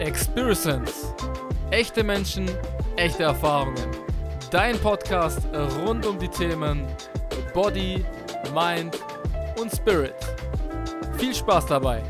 [0.00, 1.12] Experience.
[1.70, 2.50] Echte Menschen,
[2.96, 3.86] echte Erfahrungen.
[4.50, 5.40] Dein Podcast
[5.84, 6.86] rund um die Themen
[7.52, 8.04] Body,
[8.52, 8.98] Mind
[9.60, 10.14] und Spirit.
[11.16, 12.02] Viel Spaß dabei.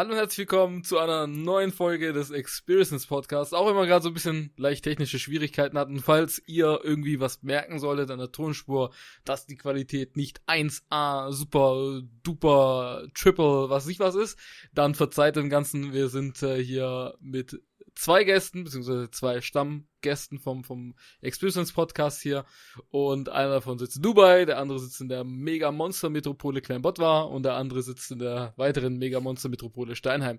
[0.00, 3.52] Hallo und herzlich willkommen zu einer neuen Folge des Experience Podcasts.
[3.52, 5.98] Auch wenn wir gerade so ein bisschen leicht technische Schwierigkeiten hatten.
[5.98, 8.94] Falls ihr irgendwie was merken solltet an der Tonspur,
[9.26, 14.38] dass die Qualität nicht 1A, super, duper, triple, was nicht was ist,
[14.72, 15.92] dann verzeiht dem Ganzen.
[15.92, 17.60] Wir sind äh, hier mit
[17.94, 22.44] zwei Gästen, beziehungsweise zwei Stammgästen vom, vom Experience Podcast hier.
[22.90, 27.30] Und einer davon sitzt in Dubai, der andere sitzt in der Mega Monster Metropole Kleinbottwar
[27.30, 30.38] und der andere sitzt in der weiteren Mega Monster Metropole Steinheim.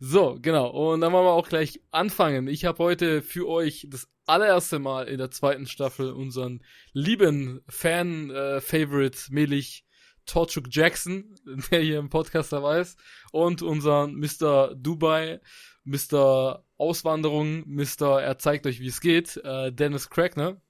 [0.00, 0.68] So, genau.
[0.68, 2.48] Und dann wollen wir auch gleich anfangen.
[2.48, 9.18] Ich habe heute für euch das allererste Mal in der zweiten Staffel unseren lieben Fan-Favorite
[9.18, 9.84] äh, Melich
[10.26, 11.34] Torchuk Jackson,
[11.70, 12.98] der hier im Podcast dabei ist,
[13.32, 14.74] und unseren Mr.
[14.74, 15.40] Dubai,
[15.84, 16.64] Mr.
[16.82, 18.20] Auswanderung, Mr.
[18.20, 20.60] Er zeigt euch, wie es geht, äh, Dennis Crackner.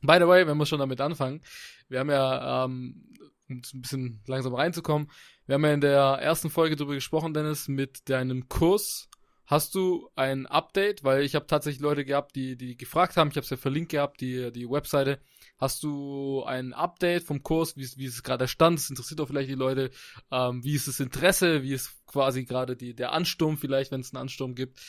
[0.00, 1.42] By the way, wenn wir schon damit anfangen,
[1.88, 3.12] wir haben ja, ähm,
[3.50, 5.10] um ein bisschen langsam reinzukommen,
[5.46, 9.10] wir haben ja in der ersten Folge darüber gesprochen, Dennis, mit deinem Kurs.
[9.44, 11.04] Hast du ein Update?
[11.04, 13.92] Weil ich habe tatsächlich Leute gehabt, die, die gefragt haben, ich habe es ja verlinkt
[13.92, 15.20] gehabt, die, die Webseite.
[15.58, 18.78] Hast du ein Update vom Kurs, wie, wie es gerade stand?
[18.78, 19.90] Das interessiert auch vielleicht die Leute.
[20.30, 21.62] Ähm, wie ist das Interesse?
[21.62, 24.80] Wie ist quasi gerade die, der Ansturm vielleicht, wenn es einen Ansturm gibt?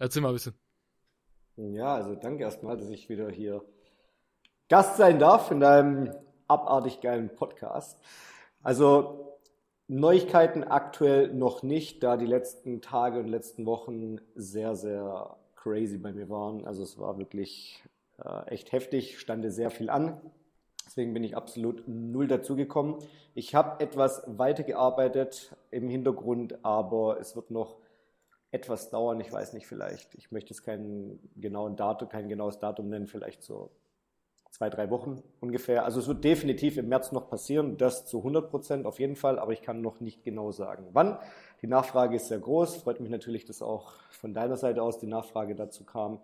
[0.00, 0.54] Erzähl mal ein bisschen.
[1.56, 3.62] Ja, also danke erstmal, dass ich wieder hier
[4.70, 6.14] Gast sein darf in deinem
[6.48, 7.98] abartig geilen Podcast.
[8.62, 9.38] Also
[9.88, 16.14] Neuigkeiten aktuell noch nicht, da die letzten Tage und letzten Wochen sehr, sehr crazy bei
[16.14, 16.66] mir waren.
[16.66, 17.84] Also es war wirklich
[18.24, 20.18] äh, echt heftig, stande sehr viel an.
[20.86, 22.96] Deswegen bin ich absolut null dazugekommen.
[23.34, 27.76] Ich habe etwas weitergearbeitet im Hintergrund, aber es wird noch
[28.52, 29.20] etwas dauern.
[29.20, 33.42] Ich weiß nicht, vielleicht, ich möchte jetzt keinen genauen Datum, kein genaues Datum nennen, vielleicht
[33.42, 33.70] so
[34.50, 35.84] zwei, drei Wochen ungefähr.
[35.84, 39.38] Also es wird definitiv im März noch passieren, das zu 100 Prozent auf jeden Fall,
[39.38, 41.18] aber ich kann noch nicht genau sagen, wann.
[41.62, 42.76] Die Nachfrage ist sehr groß.
[42.76, 46.20] Freut mich natürlich, dass auch von deiner Seite aus die Nachfrage dazu kam.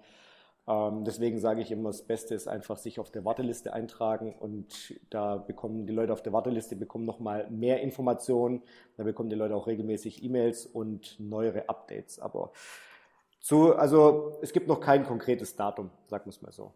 [0.69, 4.99] Ähm, deswegen sage ich immer, das Beste ist einfach sich auf der Warteliste eintragen und
[5.11, 8.63] da bekommen die Leute auf der Warteliste bekommen nochmal mehr Informationen.
[8.97, 12.19] Da bekommen die Leute auch regelmäßig E-Mails und neuere Updates.
[12.19, 12.53] Aber
[13.41, 16.73] zu, also es gibt noch kein konkretes Datum, sagen wir es mal so.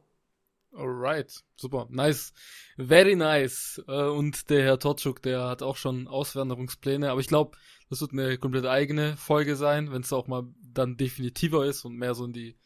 [0.72, 2.32] Alright, super, nice,
[2.76, 3.82] very nice.
[3.88, 7.58] Äh, und der Herr Totschuk, der hat auch schon Auswanderungspläne, aber ich glaube,
[7.88, 11.96] das wird eine komplett eigene Folge sein, wenn es auch mal dann definitiver ist und
[11.96, 12.56] mehr so in die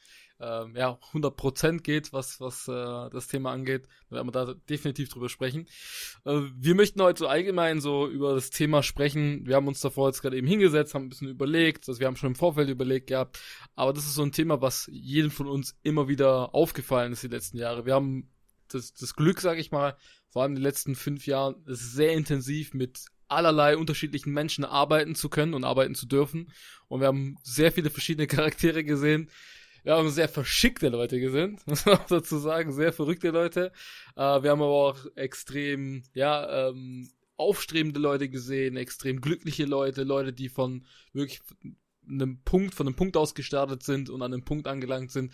[0.44, 3.88] ähm, ja, 100% geht, was, was äh, das Thema angeht.
[4.10, 5.66] Da werden wir da definitiv drüber sprechen.
[6.24, 9.46] Äh, wir möchten heute so allgemein so über das Thema sprechen.
[9.46, 12.16] Wir haben uns davor jetzt gerade eben hingesetzt, haben ein bisschen überlegt, also wir haben
[12.16, 13.38] schon im Vorfeld überlegt gehabt,
[13.74, 17.28] aber das ist so ein Thema, was jedem von uns immer wieder aufgefallen ist die
[17.28, 17.86] letzten Jahre.
[17.86, 18.30] Wir haben
[18.68, 19.96] das, das Glück, sage ich mal,
[20.28, 25.54] vor allem den letzten fünf Jahren sehr intensiv mit allerlei unterschiedlichen Menschen arbeiten zu können
[25.54, 26.52] und arbeiten zu dürfen.
[26.88, 29.30] Und wir haben sehr viele verschiedene Charaktere gesehen,
[29.84, 33.70] wir haben sehr verschickte Leute gesehen, muss man auch dazu sagen, sehr verrückte Leute.
[34.16, 40.32] Äh, wir haben aber auch extrem, ja, ähm, aufstrebende Leute gesehen, extrem glückliche Leute, Leute,
[40.32, 41.40] die von wirklich
[42.08, 45.32] einem Punkt, von einem Punkt aus gestartet sind und an einem Punkt angelangt sind,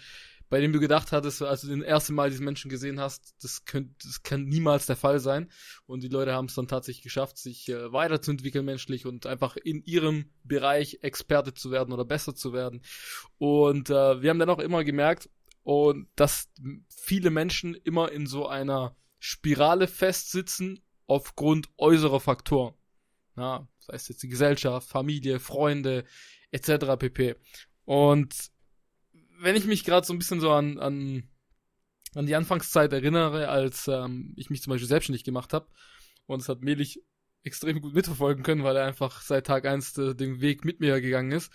[0.51, 3.65] bei dem du gedacht hattest, als du den ersten Mal diesen Menschen gesehen hast, das,
[3.65, 5.51] könnt, das kann niemals der Fall sein.
[5.87, 9.83] Und die Leute haben es dann tatsächlich geschafft, sich äh, weiterzuentwickeln menschlich und einfach in
[9.85, 12.83] ihrem Bereich Experte zu werden oder besser zu werden.
[13.39, 15.31] Und äh, wir haben dann auch immer gemerkt,
[15.63, 16.49] und dass
[16.89, 22.75] viele Menschen immer in so einer Spirale festsitzen aufgrund äußerer Faktoren.
[23.37, 26.05] Ja, das heißt jetzt die Gesellschaft, Familie, Freunde
[26.51, 26.97] etc.
[26.99, 27.37] pp.
[27.85, 28.35] Und
[29.41, 31.29] wenn ich mich gerade so ein bisschen so an, an,
[32.15, 35.69] an die Anfangszeit erinnere, als ähm, ich mich zum Beispiel selbstständig gemacht habe,
[36.27, 37.03] und es hat Melich
[37.43, 41.01] extrem gut mitverfolgen können, weil er einfach seit Tag eins de, den Weg mit mir
[41.01, 41.53] gegangen ist.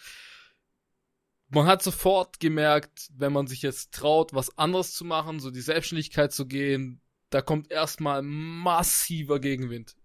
[1.50, 5.62] Man hat sofort gemerkt, wenn man sich jetzt traut, was anderes zu machen, so die
[5.62, 9.95] Selbstständigkeit zu gehen, da kommt erstmal massiver Gegenwind.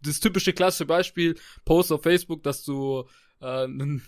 [0.00, 3.04] Das typische klassische Beispiel, Post auf Facebook, dass du
[3.42, 4.02] äh, einen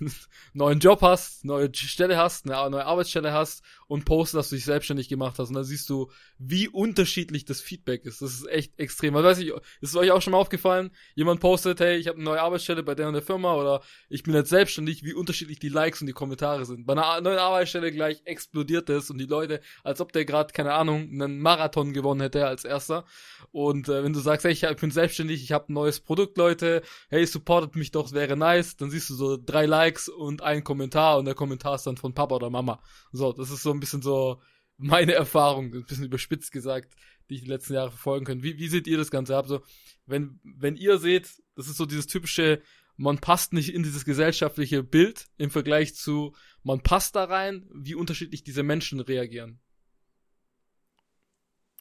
[0.53, 4.65] neuen Job hast, neue Stelle hast, eine neue Arbeitsstelle hast und postest, dass du dich
[4.65, 5.49] selbstständig gemacht hast.
[5.49, 8.23] Und dann siehst du, wie unterschiedlich das Feedback ist.
[8.23, 9.17] Das ist echt extrem.
[9.17, 10.91] Also weiß ich, ist euch auch schon mal aufgefallen?
[11.15, 14.23] Jemand postet, hey, ich habe eine neue Arbeitsstelle bei der und der Firma oder ich
[14.23, 16.87] bin jetzt selbstständig, wie unterschiedlich die Likes und die Kommentare sind.
[16.87, 20.75] Bei einer neuen Arbeitsstelle gleich explodiert es und die Leute, als ob der gerade, keine
[20.75, 23.05] Ahnung, einen Marathon gewonnen hätte als erster.
[23.53, 26.83] Und äh, wenn du sagst, hey, ich bin selbstständig, ich habe ein neues Produkt, Leute,
[27.09, 31.19] hey, supportet mich doch, wäre nice, dann siehst du so drei Likes und ein Kommentar
[31.19, 32.81] und der Kommentar ist dann von Papa oder Mama.
[33.13, 34.41] So, das ist so ein bisschen so
[34.77, 36.95] meine Erfahrung, ein bisschen überspitzt gesagt,
[37.29, 38.43] die ich die letzten Jahre verfolgen können.
[38.43, 39.47] Wie, wie seht ihr das Ganze ab?
[39.47, 39.63] So,
[40.07, 42.63] wenn, wenn ihr seht, das ist so dieses typische,
[42.97, 47.95] man passt nicht in dieses gesellschaftliche Bild im Vergleich zu, man passt da rein, wie
[47.95, 49.61] unterschiedlich diese Menschen reagieren.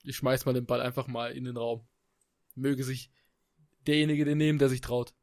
[0.04, 1.88] Ich schmeiß mal den Ball einfach mal in den Raum.
[2.56, 3.10] Möge sich
[3.88, 5.14] derjenige den nehmen, der sich traut.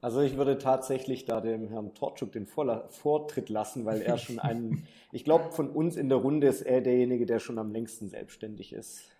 [0.00, 4.86] Also ich würde tatsächlich da dem Herrn Torczuk den Vortritt lassen, weil er schon einen,
[5.12, 8.72] ich glaube, von uns in der Runde ist er derjenige, der schon am längsten selbstständig
[8.72, 9.10] ist.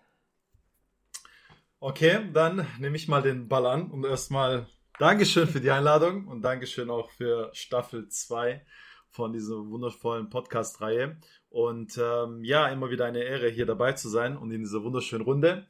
[1.81, 4.67] Okay, dann nehme ich mal den Ball an und erstmal
[4.99, 8.61] Dankeschön für die Einladung und Dankeschön auch für Staffel 2
[9.09, 11.17] von dieser wundervollen Podcast-Reihe.
[11.49, 15.23] Und ähm, ja, immer wieder eine Ehre, hier dabei zu sein und in dieser wunderschönen
[15.23, 15.67] Runde.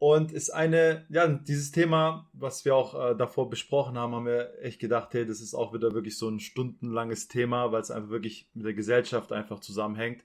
[0.00, 4.54] Und ist eine, ja, dieses Thema, was wir auch äh, davor besprochen haben, haben wir
[4.62, 8.08] echt gedacht, hey, das ist auch wieder wirklich so ein stundenlanges Thema, weil es einfach
[8.08, 10.24] wirklich mit der Gesellschaft einfach zusammenhängt.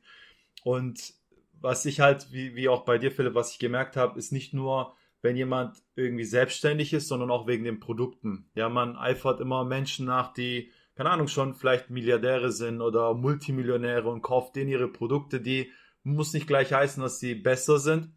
[0.64, 1.14] Und
[1.60, 4.54] was ich halt, wie, wie auch bei dir, Philipp, was ich gemerkt habe, ist nicht
[4.54, 8.50] nur, wenn jemand irgendwie selbstständig ist, sondern auch wegen den Produkten.
[8.56, 14.08] Ja, man eifert immer Menschen nach, die, keine Ahnung, schon vielleicht Milliardäre sind oder Multimillionäre
[14.08, 15.70] und kauft denen ihre Produkte, die
[16.02, 18.15] muss nicht gleich heißen, dass sie besser sind,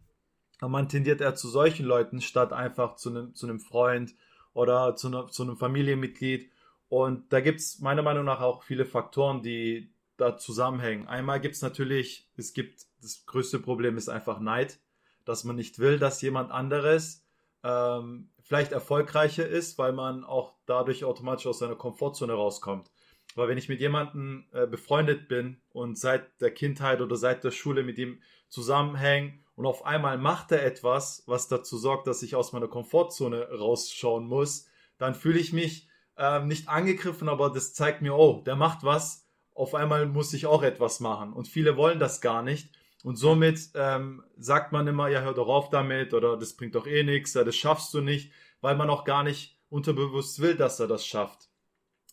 [0.59, 4.13] aber man tendiert eher zu solchen Leuten, statt einfach zu einem, zu einem Freund
[4.53, 6.51] oder zu, einer, zu einem Familienmitglied.
[6.89, 11.07] Und da gibt es meiner Meinung nach auch viele Faktoren, die da zusammenhängen.
[11.07, 14.79] Einmal gibt es natürlich, es gibt, das größte Problem ist einfach Neid,
[15.23, 17.23] dass man nicht will, dass jemand anderes
[17.63, 22.89] ähm, vielleicht erfolgreicher ist, weil man auch dadurch automatisch aus seiner Komfortzone rauskommt.
[23.35, 27.51] Weil wenn ich mit jemandem äh, befreundet bin und seit der Kindheit oder seit der
[27.51, 32.33] Schule mit ihm zusammenhänge und auf einmal macht er etwas, was dazu sorgt, dass ich
[32.33, 34.67] aus meiner Komfortzone rausschauen muss,
[34.97, 39.27] dann fühle ich mich ähm, nicht angegriffen, aber das zeigt mir, oh, der macht was,
[39.53, 41.33] auf einmal muss ich auch etwas machen.
[41.33, 42.69] Und viele wollen das gar nicht.
[43.03, 46.87] Und somit ähm, sagt man immer, ja, hör doch auf damit oder das bringt doch
[46.87, 50.79] eh nichts, ja, das schaffst du nicht, weil man auch gar nicht unterbewusst will, dass
[50.79, 51.49] er das schafft.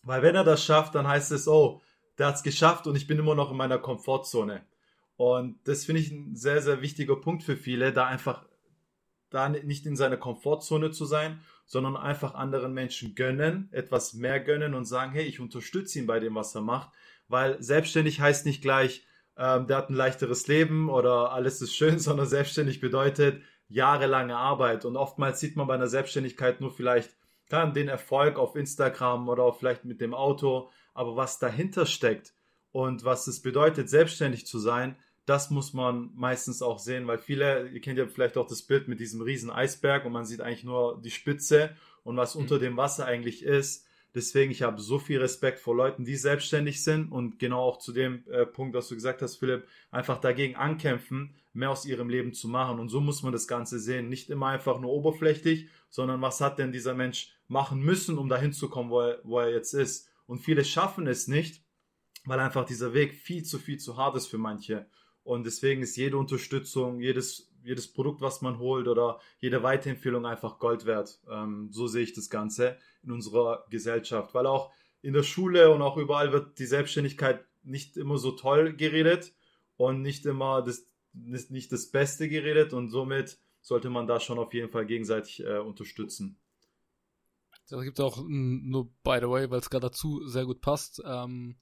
[0.02, 1.81] Weil wenn er das schafft, dann heißt es, oh,
[2.19, 4.66] der hat es geschafft und ich bin immer noch in meiner Komfortzone.
[5.17, 8.45] Und das finde ich ein sehr, sehr wichtiger Punkt für viele, da einfach
[9.31, 14.75] da nicht in seiner Komfortzone zu sein, sondern einfach anderen Menschen gönnen, etwas mehr gönnen
[14.75, 16.91] und sagen, hey, ich unterstütze ihn bei dem, was er macht,
[17.29, 19.05] weil selbstständig heißt nicht gleich,
[19.37, 24.85] ähm, der hat ein leichteres Leben oder alles ist schön, sondern selbstständig bedeutet jahrelange Arbeit.
[24.85, 27.11] Und oftmals sieht man bei einer Selbstständigkeit nur vielleicht
[27.49, 32.35] kann den Erfolg auf Instagram oder auch vielleicht mit dem Auto, aber was dahinter steckt
[32.73, 37.69] und was es bedeutet, selbstständig zu sein, das muss man meistens auch sehen, weil viele,
[37.69, 40.64] ihr kennt ja vielleicht auch das Bild mit diesem riesen Eisberg und man sieht eigentlich
[40.64, 42.43] nur die Spitze und was mhm.
[42.43, 43.84] unter dem Wasser eigentlich ist.
[44.14, 47.93] Deswegen, ich habe so viel Respekt vor Leuten, die selbstständig sind und genau auch zu
[47.93, 52.32] dem äh, Punkt, was du gesagt hast, Philipp, einfach dagegen ankämpfen, mehr aus ihrem Leben
[52.32, 52.79] zu machen.
[52.79, 54.08] Und so muss man das Ganze sehen.
[54.08, 58.55] Nicht immer einfach nur oberflächlich, sondern was hat denn dieser Mensch machen müssen, um dahin
[58.55, 60.08] zu kommen, wo er, wo er jetzt ist.
[60.26, 61.62] Und viele schaffen es nicht,
[62.25, 64.87] weil einfach dieser Weg viel zu viel zu hart ist für manche.
[65.26, 70.61] Und deswegen ist jede Unterstützung, jedes, jedes Produkt, was man holt oder jede Weiterempfehlung einfach
[70.61, 71.20] Gold wert.
[71.28, 74.34] Ähm, so sehe ich das Ganze in unserer Gesellschaft.
[74.34, 74.70] Weil auch
[75.03, 79.34] in der Schule und auch überall wird die Selbstständigkeit nicht immer so toll geredet
[79.77, 82.72] und nicht immer das, nicht das Beste geredet.
[82.72, 86.39] Und somit sollte man da schon auf jeden Fall gegenseitig äh, unterstützen.
[87.69, 91.03] Da gibt es auch nur, by the way, weil es gerade dazu sehr gut passt,
[91.05, 91.56] ähm,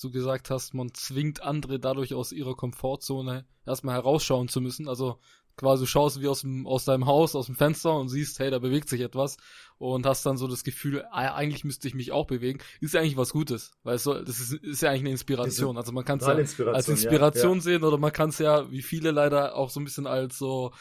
[0.00, 4.88] du gesagt hast, man zwingt andere dadurch aus ihrer Komfortzone erstmal herausschauen zu müssen.
[4.88, 5.18] Also
[5.58, 8.50] quasi du schaust wie aus, dem, aus deinem Haus, aus dem Fenster und siehst, hey,
[8.50, 9.36] da bewegt sich etwas
[9.76, 12.60] und hast dann so das Gefühl, ah, eigentlich müsste ich mich auch bewegen.
[12.80, 15.76] Ist ja eigentlich was Gutes, weil es soll, das ist, ist ja eigentlich eine Inspiration.
[15.76, 18.82] Also man kann es ja als Inspiration ja, sehen oder man kann es ja, wie
[18.82, 20.72] viele leider, auch so ein bisschen als so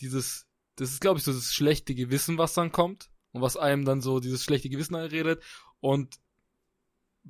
[0.00, 3.84] dieses, das ist glaube ich so das schlechte Gewissen, was dann kommt und was einem
[3.84, 5.42] dann so dieses schlechte Gewissen einredet
[5.80, 6.16] und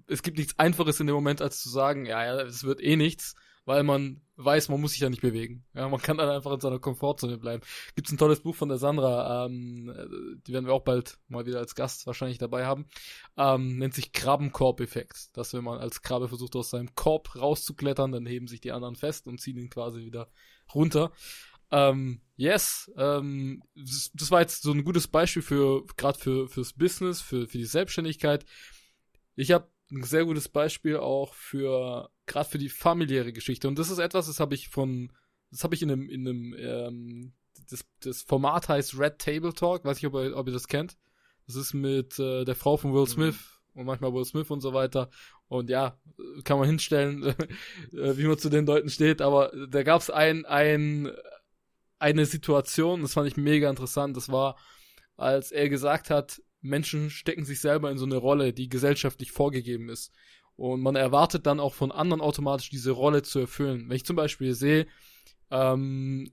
[0.06, 2.96] es gibt nichts Einfaches in dem Moment, als zu sagen, ja, ja, es wird eh
[2.96, 3.34] nichts.
[3.64, 5.64] weil man weiß, man muss sich ja nicht bewegen.
[5.74, 7.62] Ja, man kann dann einfach in seiner Komfortzone bleiben.
[7.94, 9.92] Gibt's ein tolles Buch von der Sandra, ähm,
[10.46, 12.86] die werden wir auch bald mal wieder als Gast wahrscheinlich dabei haben.
[13.36, 15.36] Ähm, nennt sich Krabbenkorb-Effekt.
[15.36, 18.96] Dass wenn man als Krabbe versucht, aus seinem Korb rauszuklettern, dann heben sich die anderen
[18.96, 20.28] fest und ziehen ihn quasi wieder
[20.74, 21.12] runter.
[21.70, 27.22] Ähm, yes, ähm, das, war jetzt so ein gutes Beispiel für, gerade für, fürs Business,
[27.22, 28.44] für, für die Selbstständigkeit.
[29.36, 33.68] Ich habe ein sehr gutes Beispiel auch für gerade für die familiäre Geschichte.
[33.68, 35.12] Und das ist etwas, das habe ich von,
[35.50, 37.32] das habe ich in einem, in einem, ähm,
[37.70, 40.96] das, das Format heißt Red Table Talk, weiß ich, ob ihr, ob ihr das kennt.
[41.46, 43.06] Das ist mit äh, der Frau von Will mhm.
[43.06, 43.80] Smith mhm.
[43.80, 45.10] und manchmal Will Smith und so weiter.
[45.48, 45.98] Und ja,
[46.44, 47.22] kann man hinstellen,
[47.92, 49.20] äh, wie man zu den Leuten steht.
[49.20, 51.10] Aber da gab es ein, ein,
[51.98, 54.16] eine Situation, das fand ich mega interessant.
[54.16, 54.56] Das war,
[55.16, 59.88] als er gesagt hat, Menschen stecken sich selber in so eine Rolle, die gesellschaftlich vorgegeben
[59.88, 60.12] ist.
[60.56, 63.88] Und man erwartet dann auch von anderen automatisch diese Rolle zu erfüllen.
[63.88, 64.86] Wenn ich zum Beispiel sehe,
[65.50, 66.32] ähm,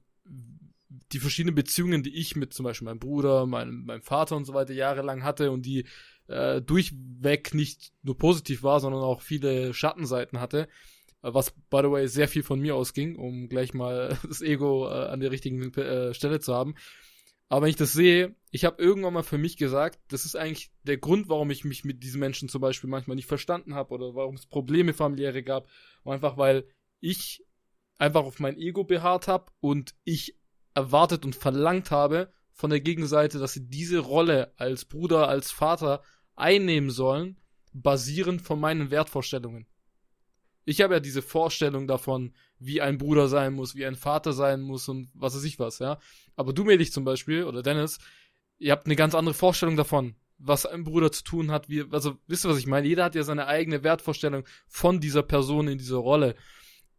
[1.11, 4.53] die verschiedenen Beziehungen, die ich mit zum Beispiel meinem Bruder, meinem, meinem Vater und so
[4.53, 5.85] weiter jahrelang hatte und die
[6.27, 10.67] äh, durchweg nicht nur positiv war, sondern auch viele Schattenseiten hatte,
[11.21, 14.87] äh, was by the way sehr viel von mir ausging, um gleich mal das Ego
[14.87, 16.75] äh, an der richtigen äh, Stelle zu haben.
[17.49, 20.71] Aber wenn ich das sehe, ich habe irgendwann mal für mich gesagt, das ist eigentlich
[20.83, 24.13] der Grund, warum ich mich mit diesen Menschen zum Beispiel manchmal nicht verstanden habe oder
[24.13, 25.67] warum es Probleme familiäre gab.
[26.05, 26.67] Einfach weil
[26.99, 27.43] ich
[27.97, 30.37] einfach auf mein Ego beharrt habe und ich
[30.75, 36.03] erwartet und verlangt habe von der Gegenseite, dass sie diese Rolle als Bruder, als Vater
[36.35, 37.39] einnehmen sollen,
[37.73, 39.67] basierend von meinen Wertvorstellungen.
[40.65, 44.61] Ich habe ja diese Vorstellung davon, wie ein Bruder sein muss, wie ein Vater sein
[44.61, 45.99] muss und was weiß ich was, ja.
[46.35, 47.99] Aber du, Melich zum Beispiel, oder Dennis,
[48.57, 52.17] ihr habt eine ganz andere Vorstellung davon, was ein Bruder zu tun hat, wie, also,
[52.27, 52.87] wisst ihr, was ich meine?
[52.87, 56.35] Jeder hat ja seine eigene Wertvorstellung von dieser Person in dieser Rolle.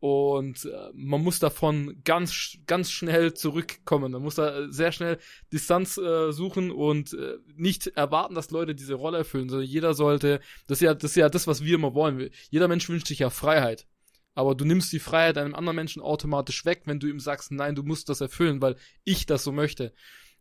[0.00, 4.12] Und äh, man muss davon ganz, ganz schnell zurückkommen.
[4.12, 5.18] Man muss da sehr schnell
[5.52, 10.40] Distanz äh, suchen und äh, nicht erwarten, dass Leute diese Rolle erfüllen, sondern jeder sollte,
[10.66, 12.30] das ist ja das, ist ja das was wir immer wollen.
[12.48, 13.86] Jeder Mensch wünscht sich ja Freiheit.
[14.34, 17.74] Aber du nimmst die Freiheit einem anderen Menschen automatisch weg, wenn du ihm sagst, nein,
[17.74, 19.92] du musst das erfüllen, weil ich das so möchte.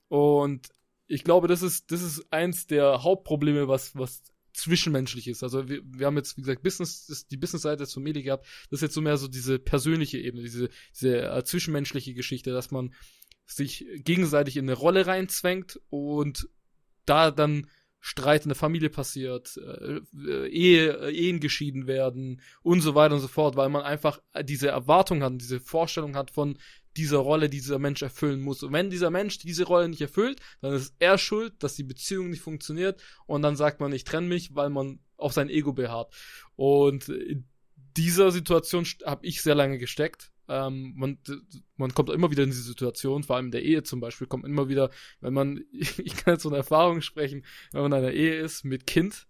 [0.07, 0.69] Und
[1.07, 4.21] ich glaube, das ist, das ist eins der Hauptprobleme, was, was
[4.53, 5.43] zwischenmenschlich ist.
[5.43, 8.45] Also wir, wir haben jetzt, wie gesagt, Business, die Business-Seite zu Medi gehabt.
[8.69, 12.71] Das ist jetzt so mehr so diese persönliche Ebene, diese, diese äh, zwischenmenschliche Geschichte, dass
[12.71, 12.93] man
[13.45, 16.47] sich gegenseitig in eine Rolle reinzwängt und
[17.05, 17.67] da dann
[17.99, 23.15] Streit in der Familie passiert, äh, äh, Ehe, äh, Ehen geschieden werden und so weiter
[23.15, 26.57] und so fort, weil man einfach diese Erwartung hat, diese Vorstellung hat von
[26.95, 28.63] dieser Rolle, die dieser Mensch erfüllen muss.
[28.63, 32.29] Und wenn dieser Mensch diese Rolle nicht erfüllt, dann ist er schuld, dass die Beziehung
[32.29, 36.13] nicht funktioniert und dann sagt man, ich trenne mich, weil man auf sein Ego beharrt.
[36.55, 37.47] Und in
[37.97, 41.19] dieser Situation habe ich sehr lange gesteckt ähm, man,
[41.77, 44.45] man kommt immer wieder in diese Situation, vor allem in der Ehe zum Beispiel, kommt
[44.45, 44.89] immer wieder,
[45.21, 48.87] wenn man, ich kann jetzt von Erfahrung sprechen, wenn man in einer Ehe ist mit
[48.87, 49.27] Kind,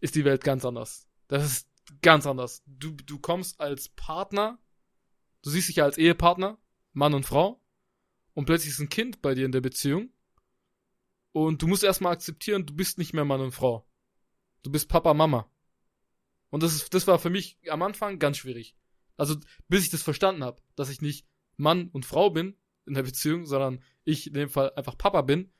[0.00, 1.08] ist die Welt ganz anders.
[1.26, 1.68] Das ist
[2.00, 2.62] ganz anders.
[2.66, 4.58] Du, du kommst als Partner,
[5.42, 6.58] du siehst dich ja als Ehepartner,
[6.92, 7.60] Mann und Frau,
[8.34, 10.10] und plötzlich ist ein Kind bei dir in der Beziehung.
[11.32, 13.86] Und du musst erstmal akzeptieren, du bist nicht mehr Mann und Frau.
[14.62, 15.50] Du bist Papa, Mama.
[16.50, 18.76] Und das, ist, das war für mich am Anfang ganz schwierig.
[19.16, 19.36] Also
[19.68, 21.26] bis ich das verstanden habe, dass ich nicht
[21.56, 25.52] Mann und Frau bin in der Beziehung, sondern ich in dem Fall einfach Papa bin,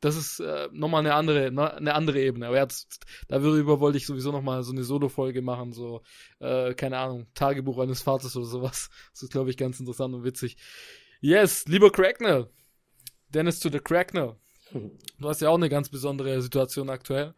[0.00, 2.46] das ist äh, nochmal eine andere, ne, eine andere Ebene.
[2.46, 6.02] Aber jetzt, darüber wollte ich sowieso nochmal so eine Solo-Folge machen, so,
[6.38, 8.88] äh, keine Ahnung, Tagebuch eines Vaters oder sowas.
[9.12, 10.56] Das ist, glaube ich, ganz interessant und witzig.
[11.20, 12.48] Yes, lieber Cracknell.
[13.28, 14.36] Dennis to the Cracknell.
[14.72, 17.34] Du hast ja auch eine ganz besondere Situation aktuell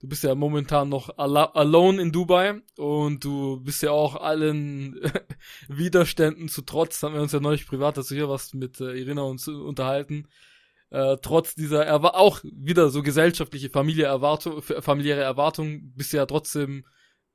[0.00, 5.00] du bist ja momentan noch alone in Dubai und du bist ja auch allen
[5.68, 9.22] Widerständen zu trotz, haben wir uns ja neulich privat dazu hier was mit äh, Irina
[9.22, 10.28] uns unterhalten.
[10.90, 16.86] Äh, trotz dieser Erwa auch wieder so gesellschaftliche Familie Erwartung, familiäre Erwartung, bist ja trotzdem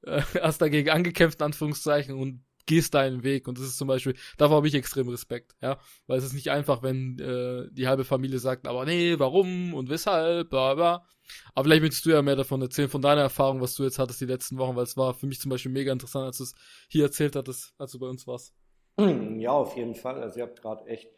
[0.04, 3.50] äh, erst dagegen angekämpft, in Anführungszeichen, und gehst deinen Weg.
[3.50, 5.78] Und das ist zum Beispiel, davor habe ich extrem Respekt, ja.
[6.08, 9.90] Weil es ist nicht einfach, wenn äh, die halbe Familie sagt, aber nee, warum und
[9.90, 11.06] weshalb, bla bla.
[11.54, 14.22] Aber vielleicht möchtest du ja mehr davon erzählen, von deiner Erfahrung, was du jetzt hattest
[14.22, 16.56] die letzten Wochen, weil es war für mich zum Beispiel mega interessant, als du es
[16.88, 18.54] hier erzählt hattest, als du bei uns warst.
[18.98, 20.22] Ja, auf jeden Fall.
[20.22, 21.12] Also ihr habt gerade echt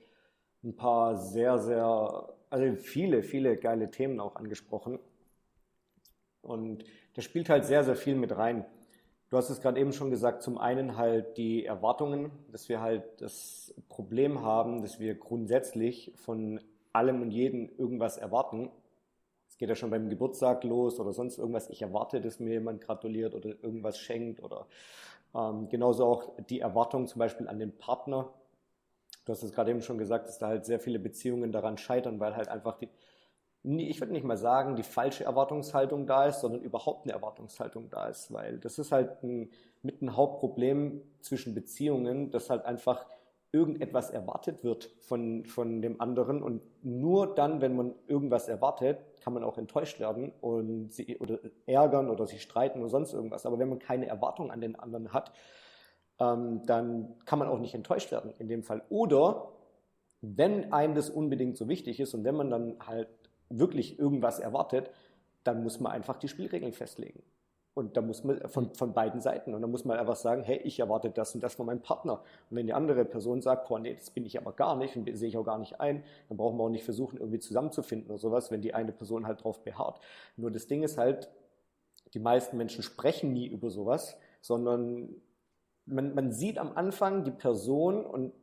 [0.64, 4.98] ein paar sehr, sehr, also viele, viele geile Themen auch angesprochen.
[6.42, 6.84] Und
[7.14, 8.66] da spielt halt sehr, sehr viel mit rein.
[9.34, 13.20] Du hast es gerade eben schon gesagt, zum einen halt die Erwartungen, dass wir halt
[13.20, 16.60] das Problem haben, dass wir grundsätzlich von
[16.92, 18.70] allem und jedem irgendwas erwarten.
[19.50, 21.68] Es geht ja schon beim Geburtstag los oder sonst irgendwas.
[21.72, 24.68] Ich erwarte, dass mir jemand gratuliert oder irgendwas schenkt oder
[25.34, 28.32] Ähm, genauso auch die Erwartung zum Beispiel an den Partner.
[29.26, 32.20] Du hast es gerade eben schon gesagt, dass da halt sehr viele Beziehungen daran scheitern,
[32.20, 32.88] weil halt einfach die,
[33.64, 38.08] ich würde nicht mal sagen, die falsche Erwartungshaltung da ist, sondern überhaupt eine Erwartungshaltung da
[38.08, 39.52] ist, weil das ist halt ein,
[39.82, 43.06] mit ein Hauptproblem zwischen Beziehungen, dass halt einfach
[43.54, 49.34] irgendetwas erwartet wird von, von dem anderen und nur dann, wenn man irgendwas erwartet, kann
[49.34, 53.46] man auch enttäuscht werden und sie oder ärgern oder sich streiten oder sonst irgendwas.
[53.46, 55.32] Aber wenn man keine Erwartung an den anderen hat,
[56.20, 58.84] ähm, dann kann man auch nicht enttäuscht werden in dem Fall.
[58.90, 59.54] Oder
[60.22, 63.08] wenn einem das unbedingt so wichtig ist und wenn man dann halt
[63.60, 64.90] wirklich irgendwas erwartet,
[65.44, 67.22] dann muss man einfach die Spielregeln festlegen.
[67.76, 69.56] Und da muss man von, von beiden Seiten.
[69.56, 72.22] Und da muss man einfach sagen, hey, ich erwarte das und das von meinem Partner.
[72.50, 75.10] Und wenn die andere Person sagt, boah, nee, das bin ich aber gar nicht und
[75.18, 78.20] sehe ich auch gar nicht ein, dann brauchen wir auch nicht versuchen, irgendwie zusammenzufinden oder
[78.20, 80.00] sowas, wenn die eine Person halt drauf beharrt.
[80.38, 81.32] Nur das Ding ist halt,
[82.14, 85.10] die meisten Menschen sprechen nie über sowas, sondern
[85.86, 88.34] man, man sieht am Anfang die Person und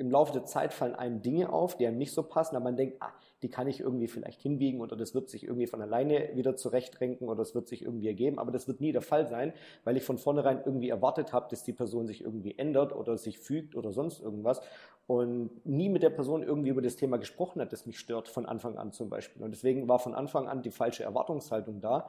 [0.00, 2.76] im Laufe der Zeit fallen einem Dinge auf, die einem nicht so passen, aber man
[2.76, 6.30] denkt, ah, die kann ich irgendwie vielleicht hinbiegen oder das wird sich irgendwie von alleine
[6.34, 9.52] wieder zurechtrenken oder das wird sich irgendwie ergeben, aber das wird nie der Fall sein,
[9.84, 13.38] weil ich von vornherein irgendwie erwartet habe, dass die Person sich irgendwie ändert oder sich
[13.38, 14.62] fügt oder sonst irgendwas
[15.06, 18.46] und nie mit der Person irgendwie über das Thema gesprochen hat, das mich stört, von
[18.46, 19.42] Anfang an zum Beispiel.
[19.42, 22.08] Und deswegen war von Anfang an die falsche Erwartungshaltung da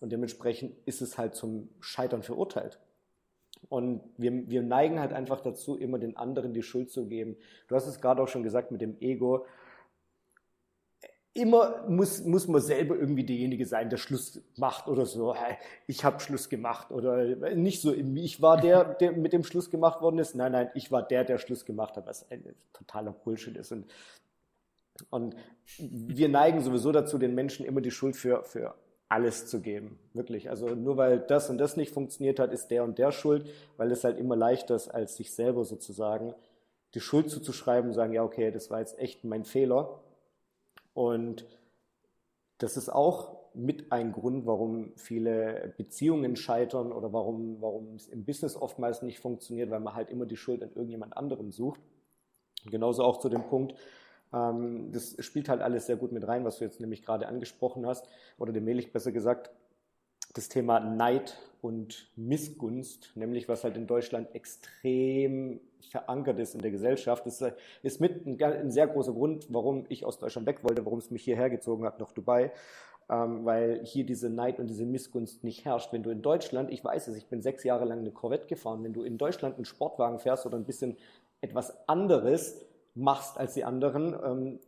[0.00, 2.78] und dementsprechend ist es halt zum Scheitern verurteilt.
[3.68, 7.36] Und wir, wir neigen halt einfach dazu, immer den anderen die Schuld zu geben.
[7.68, 9.46] Du hast es gerade auch schon gesagt mit dem Ego.
[11.32, 15.36] Immer muss, muss man selber irgendwie derjenige sein, der Schluss macht oder so.
[15.86, 20.00] Ich habe Schluss gemacht oder nicht so, ich war der, der mit dem Schluss gemacht
[20.00, 20.34] worden ist.
[20.34, 23.70] Nein, nein, ich war der, der Schluss gemacht hat, was ein totaler Bullshit ist.
[23.70, 23.86] Und,
[25.10, 25.36] und
[25.78, 28.74] wir neigen sowieso dazu, den Menschen immer die Schuld für, für
[29.10, 29.98] alles zu geben.
[30.14, 30.48] Wirklich.
[30.48, 33.90] Also nur weil das und das nicht funktioniert hat, ist der und der schuld, weil
[33.90, 36.34] es halt immer leichter ist, als sich selber sozusagen
[36.94, 40.00] die Schuld zuzuschreiben und sagen, ja, okay, das war jetzt echt mein Fehler.
[40.94, 41.44] Und
[42.58, 48.24] das ist auch mit ein Grund, warum viele Beziehungen scheitern oder warum, warum es im
[48.24, 51.80] Business oftmals nicht funktioniert, weil man halt immer die Schuld an irgendjemand anderem sucht.
[52.66, 53.74] Genauso auch zu dem Punkt,
[54.32, 57.86] ähm, das spielt halt alles sehr gut mit rein, was du jetzt nämlich gerade angesprochen
[57.86, 58.06] hast,
[58.38, 59.50] oder dem Melich besser gesagt,
[60.34, 65.60] das Thema Neid und Missgunst, nämlich was halt in Deutschland extrem
[65.90, 67.26] verankert ist in der Gesellschaft.
[67.26, 67.42] Das
[67.82, 71.10] ist mit ein, ein sehr großer Grund, warum ich aus Deutschland weg wollte, warum es
[71.10, 72.52] mich hierher gezogen hat nach Dubai,
[73.10, 75.92] ähm, weil hier diese Neid und diese Missgunst nicht herrscht.
[75.92, 78.84] Wenn du in Deutschland, ich weiß es, ich bin sechs Jahre lang eine Corvette gefahren,
[78.84, 80.96] wenn du in Deutschland einen Sportwagen fährst oder ein bisschen
[81.40, 84.14] etwas anderes, machst als die anderen.
[84.24, 84.60] Ähm,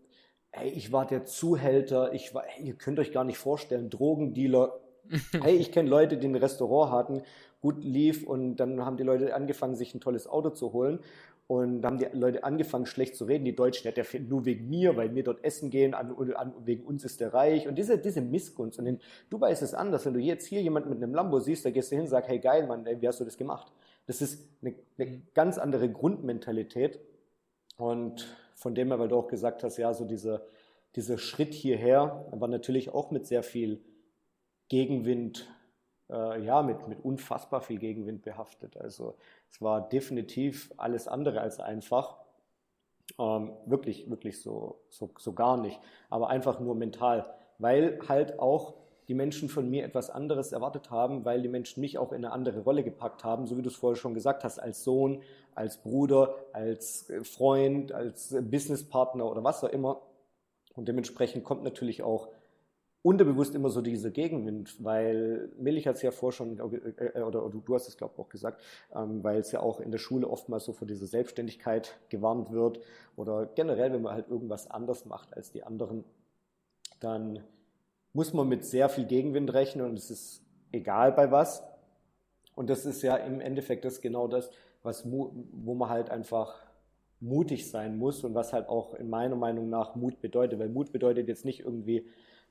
[0.51, 4.81] hey, ich war der Zuhälter, ich war, hey, ihr könnt euch gar nicht vorstellen, Drogendealer.
[5.43, 7.23] hey, ich kenne Leute, die ein Restaurant hatten,
[7.61, 11.01] gut lief und dann haben die Leute angefangen, sich ein tolles Auto zu holen
[11.47, 13.45] und haben die Leute angefangen, schlecht zu reden.
[13.45, 16.55] Die Deutschen, ja, der fährt nur wegen mir, weil wir dort essen gehen, an, an,
[16.65, 17.69] wegen uns ist der reich.
[17.69, 18.79] Und diese, diese Missgunst.
[18.79, 20.07] Und in Dubai ist es anders.
[20.07, 22.31] Wenn du jetzt hier jemanden mit einem Lambo siehst, da gehst du hin und sagst,
[22.31, 23.71] hey geil, Mann, ey, wie hast du das gemacht?
[24.07, 25.23] Das ist eine, eine mhm.
[25.35, 27.01] ganz andere Grundmentalität.
[27.77, 30.43] Und von dem her, weil du auch gesagt hast, ja, so dieser,
[30.95, 33.81] dieser Schritt hierher war natürlich auch mit sehr viel
[34.69, 35.49] Gegenwind,
[36.11, 38.77] äh, ja, mit, mit unfassbar viel Gegenwind behaftet.
[38.77, 39.17] Also
[39.51, 42.17] es war definitiv alles andere als einfach.
[43.19, 45.81] Ähm, wirklich, wirklich so, so, so gar nicht.
[46.09, 47.35] Aber einfach nur mental.
[47.59, 48.75] Weil halt auch
[49.13, 52.33] die Menschen von mir etwas anderes erwartet haben, weil die Menschen mich auch in eine
[52.33, 55.21] andere Rolle gepackt haben, so wie du es vorher schon gesagt hast, als Sohn,
[55.55, 60.01] als Bruder, als äh, Freund, als Businesspartner oder was auch immer.
[60.75, 62.31] Und dementsprechend kommt natürlich auch
[63.03, 67.45] unterbewusst immer so dieser Gegenwind, weil Millich hat es ja vorher schon, äh, äh, oder,
[67.45, 68.63] oder du hast es glaube ich auch gesagt,
[68.95, 72.81] ähm, weil es ja auch in der Schule oftmals so vor dieser Selbstständigkeit gewarnt wird
[73.15, 76.03] oder generell, wenn man halt irgendwas anders macht als die anderen,
[76.99, 77.41] dann
[78.13, 81.63] muss man mit sehr viel Gegenwind rechnen und es ist egal bei was.
[82.55, 84.51] Und das ist ja im Endeffekt das genau das,
[84.83, 86.55] was, wo man halt einfach
[87.21, 90.59] mutig sein muss und was halt auch in meiner Meinung nach Mut bedeutet.
[90.59, 92.07] Weil Mut bedeutet jetzt nicht irgendwie,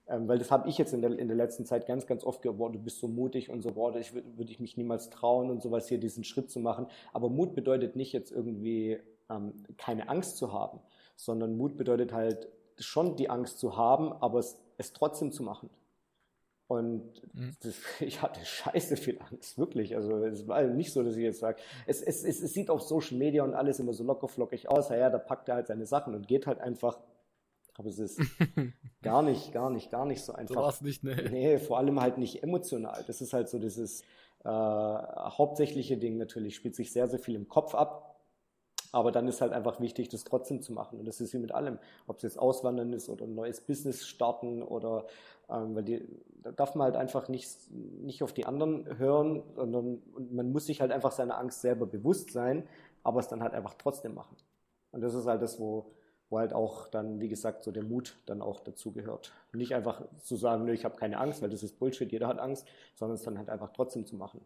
[0.07, 2.41] ähm, weil das habe ich jetzt in der, in der letzten Zeit ganz, ganz oft
[2.41, 5.61] gehört, du bist so mutig und so, boah, ich würde ich mich niemals trauen und
[5.61, 6.87] sowas hier, diesen Schritt zu machen.
[7.13, 8.97] Aber Mut bedeutet nicht jetzt irgendwie
[9.29, 10.79] ähm, keine Angst zu haben,
[11.15, 12.47] sondern Mut bedeutet halt
[12.79, 15.69] schon die Angst zu haben, aber es es trotzdem zu machen.
[16.67, 17.55] Und mhm.
[17.61, 19.95] das, ich hatte scheiße viel Angst, wirklich.
[19.95, 22.81] Also es war nicht so, dass ich jetzt sage, es, es, es, es sieht auf
[22.81, 24.89] Social Media und alles immer so lockerflockig aus.
[24.89, 26.99] Ja, da packt er halt seine Sachen und geht halt einfach.
[27.75, 28.19] Aber es ist
[29.01, 30.55] gar nicht, gar nicht, gar nicht so einfach.
[30.55, 31.15] So war nicht, ne?
[31.29, 33.03] Nee, vor allem halt nicht emotional.
[33.07, 34.03] Das ist halt so dieses,
[34.43, 38.10] äh, hauptsächliche Ding natürlich spielt sich sehr, sehr viel im Kopf ab.
[38.91, 40.99] Aber dann ist halt einfach wichtig, das trotzdem zu machen.
[40.99, 41.79] Und das ist wie mit allem.
[42.07, 45.05] Ob es jetzt Auswandern ist oder ein neues Business starten oder,
[45.49, 46.05] ähm, weil die,
[46.43, 50.01] da darf man halt einfach nicht, nicht auf die anderen hören, sondern
[50.31, 52.67] man muss sich halt einfach seiner Angst selber bewusst sein,
[53.03, 54.35] aber es dann halt einfach trotzdem machen.
[54.91, 55.93] Und das ist halt das, wo,
[56.29, 59.31] wo halt auch dann, wie gesagt, so der Mut dann auch dazu gehört.
[59.53, 62.39] Nicht einfach zu sagen, nö, ich habe keine Angst, weil das ist Bullshit, jeder hat
[62.39, 64.41] Angst, sondern es dann halt einfach trotzdem zu machen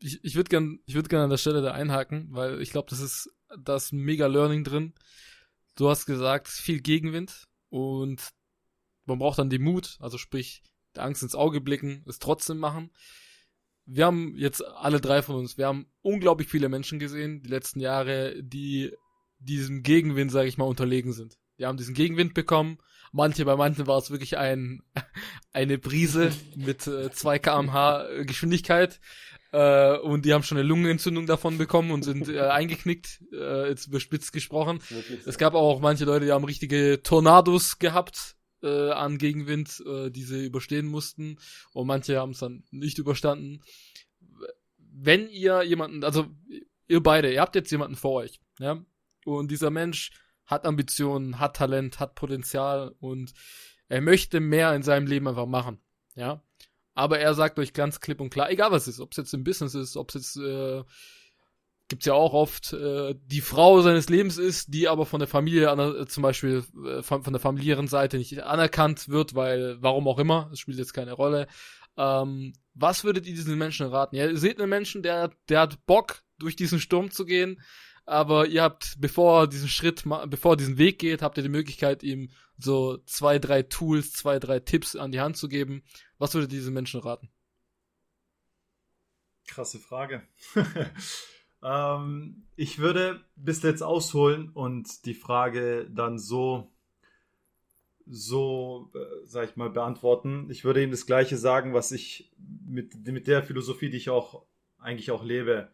[0.00, 2.88] ich, ich würde gern, ich würde gern an der Stelle da einhaken, weil ich glaube,
[2.90, 4.94] das ist das mega Learning drin.
[5.76, 8.30] Du hast gesagt, viel Gegenwind und
[9.04, 10.62] man braucht dann den Mut, also sprich,
[10.94, 12.90] der Angst ins Auge blicken, es trotzdem machen.
[13.86, 17.80] Wir haben jetzt alle drei von uns, wir haben unglaublich viele Menschen gesehen, die letzten
[17.80, 18.92] Jahre, die
[19.38, 21.38] diesem Gegenwind, sage ich mal, unterlegen sind.
[21.58, 22.78] Die haben diesen Gegenwind bekommen.
[23.12, 24.82] Manche, bei manchen war es wirklich ein,
[25.52, 29.00] eine Brise mit äh, 2 kmh Geschwindigkeit.
[29.52, 33.88] Äh, und die haben schon eine Lungenentzündung davon bekommen und sind äh, eingeknickt, äh, jetzt
[33.88, 34.80] überspitzt gesprochen.
[35.26, 40.22] Es gab auch manche Leute, die haben richtige Tornados gehabt äh, an Gegenwind, äh, die
[40.22, 41.38] sie überstehen mussten.
[41.72, 43.62] Und manche haben es dann nicht überstanden.
[44.78, 46.26] Wenn ihr jemanden, also
[46.86, 48.84] ihr beide, ihr habt jetzt jemanden vor euch, ja,
[49.24, 50.10] und dieser Mensch
[50.50, 53.32] hat Ambitionen, hat Talent, hat Potenzial und
[53.88, 55.80] er möchte mehr in seinem Leben einfach machen,
[56.14, 56.42] ja.
[56.94, 59.32] Aber er sagt euch ganz klipp und klar, egal was es ist, ob es jetzt
[59.32, 60.82] im Business ist, ob es jetzt äh,
[61.90, 65.66] gibt's ja auch oft äh, die Frau seines Lebens ist, die aber von der Familie
[65.68, 70.48] äh, zum Beispiel äh, von, der familiären Seite nicht anerkannt wird, weil warum auch immer,
[70.52, 71.48] es spielt jetzt keine Rolle.
[71.96, 74.14] Ähm, was würdet ihr diesen Menschen raten?
[74.14, 77.60] Ja, ihr seht einen Menschen, der der hat Bock durch diesen Sturm zu gehen,
[78.10, 82.30] aber ihr habt, bevor diesen Schritt, bevor diesen Weg geht, habt ihr die Möglichkeit, ihm
[82.58, 85.84] so zwei, drei Tools, zwei, drei Tipps an die Hand zu geben.
[86.18, 87.30] Was würde diese Menschen raten?
[89.46, 90.22] Krasse Frage.
[91.62, 96.68] ähm, ich würde bis jetzt ausholen und die Frage dann so,
[98.08, 100.50] so, äh, sag ich mal, beantworten.
[100.50, 102.32] Ich würde ihm das Gleiche sagen, was ich
[102.66, 104.44] mit, mit der Philosophie, die ich auch
[104.78, 105.70] eigentlich auch lebe.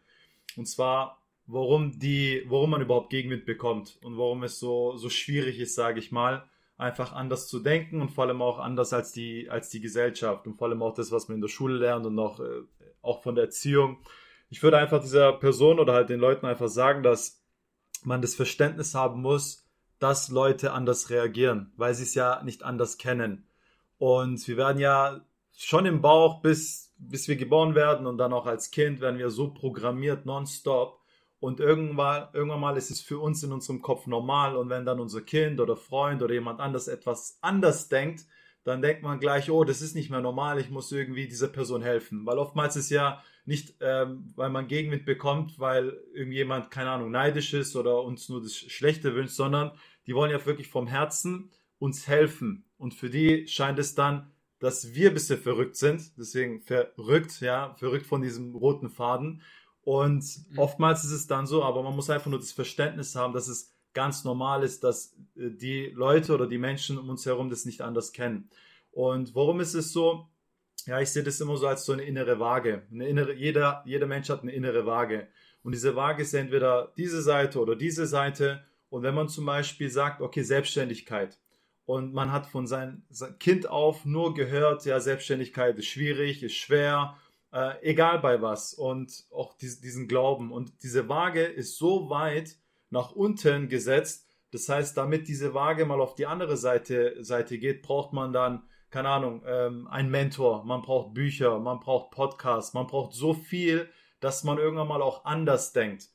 [0.55, 5.59] Und zwar, warum die, warum man überhaupt Gegenwind bekommt und warum es so, so schwierig
[5.59, 9.49] ist, sage ich mal einfach anders zu denken und vor allem auch anders als die,
[9.49, 12.17] als die Gesellschaft und vor allem auch das, was man in der Schule lernt und
[12.19, 12.61] auch, äh,
[13.01, 13.97] auch von der Erziehung.
[14.49, 17.43] Ich würde einfach dieser Person oder halt den Leuten einfach sagen, dass
[18.03, 19.67] man das Verständnis haben muss,
[19.99, 23.47] dass Leute anders reagieren, weil sie es ja nicht anders kennen.
[23.97, 25.25] Und wir werden ja
[25.57, 29.31] schon im Bauch, bis, bis wir geboren werden und dann auch als Kind, werden wir
[29.31, 31.01] so programmiert nonstop,
[31.39, 34.55] und irgendwann, irgendwann mal ist es für uns in unserem Kopf normal.
[34.55, 38.25] Und wenn dann unser Kind oder Freund oder jemand anders etwas anders denkt,
[38.63, 41.81] dann denkt man gleich, oh, das ist nicht mehr normal, ich muss irgendwie dieser Person
[41.81, 42.25] helfen.
[42.25, 47.53] Weil oftmals ist ja nicht, ähm, weil man Gegenwind bekommt, weil irgendjemand, keine Ahnung, neidisch
[47.53, 49.71] ist oder uns nur das Schlechte wünscht, sondern
[50.05, 52.65] die wollen ja wirklich vom Herzen uns helfen.
[52.77, 56.17] Und für die scheint es dann, dass wir ein bisschen verrückt sind.
[56.17, 59.43] Deswegen verrückt, ja, verrückt von diesem roten Faden.
[59.87, 60.59] Und mhm.
[60.59, 63.73] oftmals ist es dann so, aber man muss einfach nur das Verständnis haben, dass es
[63.93, 67.79] ganz normal ist, dass äh, die Leute oder die Menschen um uns herum das nicht
[67.79, 68.49] anders kennen.
[68.91, 70.27] Und warum ist es so?
[70.87, 72.81] Ja, ich sehe das immer so als so eine innere Waage.
[72.91, 75.29] Eine innere, jeder, jeder Mensch hat eine innere Waage.
[75.63, 78.65] Und diese Waage ist entweder diese Seite oder diese Seite.
[78.89, 81.39] Und wenn man zum Beispiel sagt, okay, Selbstständigkeit,
[81.85, 83.03] und man hat von seinem
[83.39, 87.15] Kind auf nur gehört, ja, Selbstständigkeit ist schwierig, ist schwer
[87.51, 90.51] äh, egal bei was und auch die, diesen Glauben.
[90.51, 92.57] Und diese Waage ist so weit
[92.89, 94.27] nach unten gesetzt.
[94.51, 98.63] Das heißt, damit diese Waage mal auf die andere Seite, Seite geht, braucht man dann,
[98.89, 103.89] keine Ahnung, ähm, einen Mentor, man braucht Bücher, man braucht Podcasts, man braucht so viel,
[104.19, 106.09] dass man irgendwann mal auch anders denkt.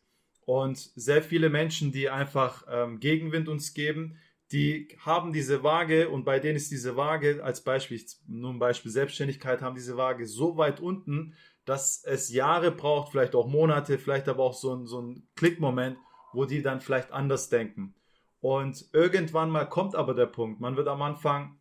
[0.44, 4.18] Und sehr viele Menschen, die einfach ähm, Gegenwind uns geben,
[4.52, 8.90] die haben diese Waage und bei denen ist diese Waage als Beispiel, nur ein Beispiel
[8.90, 11.34] Selbstständigkeit, haben diese Waage so weit unten,
[11.64, 15.96] dass es Jahre braucht, vielleicht auch Monate, vielleicht aber auch so ein, so ein Klickmoment,
[16.32, 17.94] wo die dann vielleicht anders denken.
[18.40, 21.58] Und irgendwann mal kommt aber der Punkt, man wird am Anfang,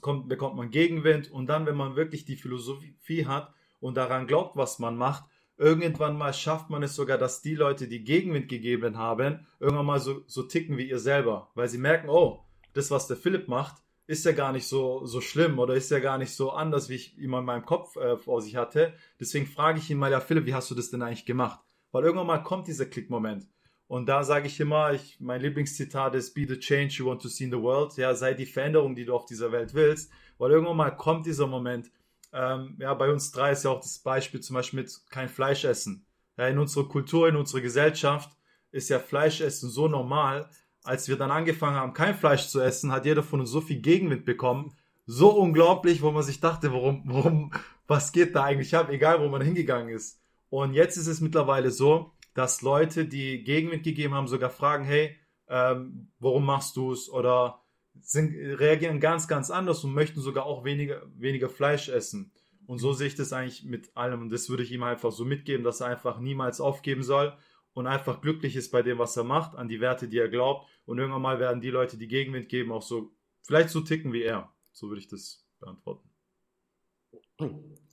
[0.00, 4.56] kommt, bekommt man Gegenwind und dann, wenn man wirklich die Philosophie hat und daran glaubt,
[4.56, 5.24] was man macht,
[5.60, 10.00] Irgendwann mal schafft man es sogar, dass die Leute, die Gegenwind gegeben haben, irgendwann mal
[10.00, 13.76] so, so ticken wie ihr selber, weil sie merken, oh, das, was der Philipp macht,
[14.06, 16.94] ist ja gar nicht so, so schlimm oder ist ja gar nicht so anders, wie
[16.94, 18.94] ich immer in meinem Kopf äh, vor sich hatte.
[19.20, 21.60] Deswegen frage ich ihn mal, ja, Philipp, wie hast du das denn eigentlich gemacht?
[21.92, 23.46] Weil irgendwann mal kommt dieser Klickmoment.
[23.86, 27.28] Und da sage ich immer, ich, mein Lieblingszitat ist, be the change you want to
[27.28, 27.94] see in the world.
[27.98, 30.10] Ja, sei die Veränderung, die du auf dieser Welt willst.
[30.38, 31.90] Weil irgendwann mal kommt dieser Moment,
[32.32, 35.64] ähm, ja, bei uns drei ist ja auch das Beispiel zum Beispiel mit kein Fleisch
[35.64, 36.06] essen.
[36.36, 38.30] Ja, in unserer Kultur, in unserer Gesellschaft
[38.72, 40.48] ist ja Fleischessen so normal.
[40.82, 43.80] Als wir dann angefangen haben, kein Fleisch zu essen, hat jeder von uns so viel
[43.80, 44.74] Gegenwind bekommen.
[45.06, 47.52] So unglaublich, wo man sich dachte, warum, warum,
[47.86, 50.20] was geht da eigentlich ab, egal wo man hingegangen ist.
[50.48, 55.16] Und jetzt ist es mittlerweile so, dass Leute, die Gegenwind gegeben haben, sogar fragen, hey,
[55.48, 57.10] ähm, warum machst du es?
[57.10, 57.59] Oder
[58.02, 62.32] sind, reagieren ganz, ganz anders und möchten sogar auch weniger, weniger Fleisch essen.
[62.66, 64.22] Und so sehe ich das eigentlich mit allem.
[64.22, 67.36] Und das würde ich ihm einfach so mitgeben, dass er einfach niemals aufgeben soll
[67.72, 70.68] und einfach glücklich ist bei dem, was er macht, an die Werte, die er glaubt.
[70.86, 73.10] Und irgendwann mal werden die Leute, die Gegenwind geben, auch so,
[73.42, 74.52] vielleicht so ticken wie er.
[74.72, 76.08] So würde ich das beantworten.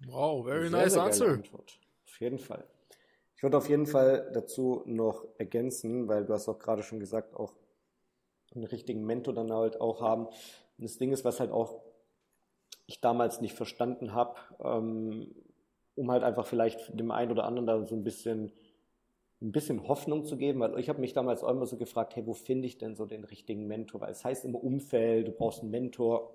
[0.05, 1.27] Wow, very sehr, nice sehr answer.
[1.29, 1.79] Antwort.
[2.05, 2.67] Auf jeden Fall.
[3.35, 7.35] Ich würde auf jeden Fall dazu noch ergänzen, weil du hast auch gerade schon gesagt,
[7.35, 7.53] auch
[8.57, 10.25] einen richtigen Mentor dann halt auch haben.
[10.25, 11.81] Und das Ding ist, was halt auch
[12.85, 15.33] ich damals nicht verstanden habe, ähm,
[15.95, 18.51] um halt einfach vielleicht dem einen oder anderen da so ein bisschen
[19.41, 22.25] ein bisschen Hoffnung zu geben, weil ich habe mich damals auch immer so gefragt, hey,
[22.25, 24.01] wo finde ich denn so den richtigen Mentor?
[24.01, 26.33] Weil es heißt immer Umfeld, du brauchst einen Mentor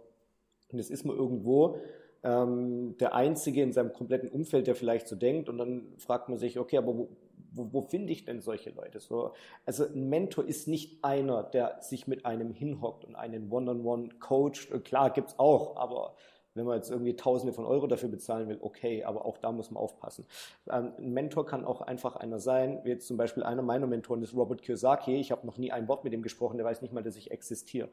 [0.70, 1.78] und es ist mal irgendwo
[2.22, 6.38] ähm, der Einzige in seinem kompletten Umfeld, der vielleicht so denkt und dann fragt man
[6.38, 7.08] sich, okay, aber wo,
[7.54, 9.00] wo, wo finde ich denn solche Leute?
[9.00, 9.32] So,
[9.66, 14.84] also ein Mentor ist nicht einer, der sich mit einem hinhockt und einen One-on-One coacht.
[14.84, 16.14] Klar gibt's auch, aber
[16.54, 19.70] wenn man jetzt irgendwie Tausende von Euro dafür bezahlen will, okay, aber auch da muss
[19.70, 20.26] man aufpassen.
[20.70, 24.22] Ähm, ein Mentor kann auch einfach einer sein, wie jetzt zum Beispiel einer meiner Mentoren
[24.22, 25.16] ist Robert Kiyosaki.
[25.16, 27.30] Ich habe noch nie ein Wort mit ihm gesprochen, der weiß nicht mal, dass ich
[27.30, 27.88] existiere.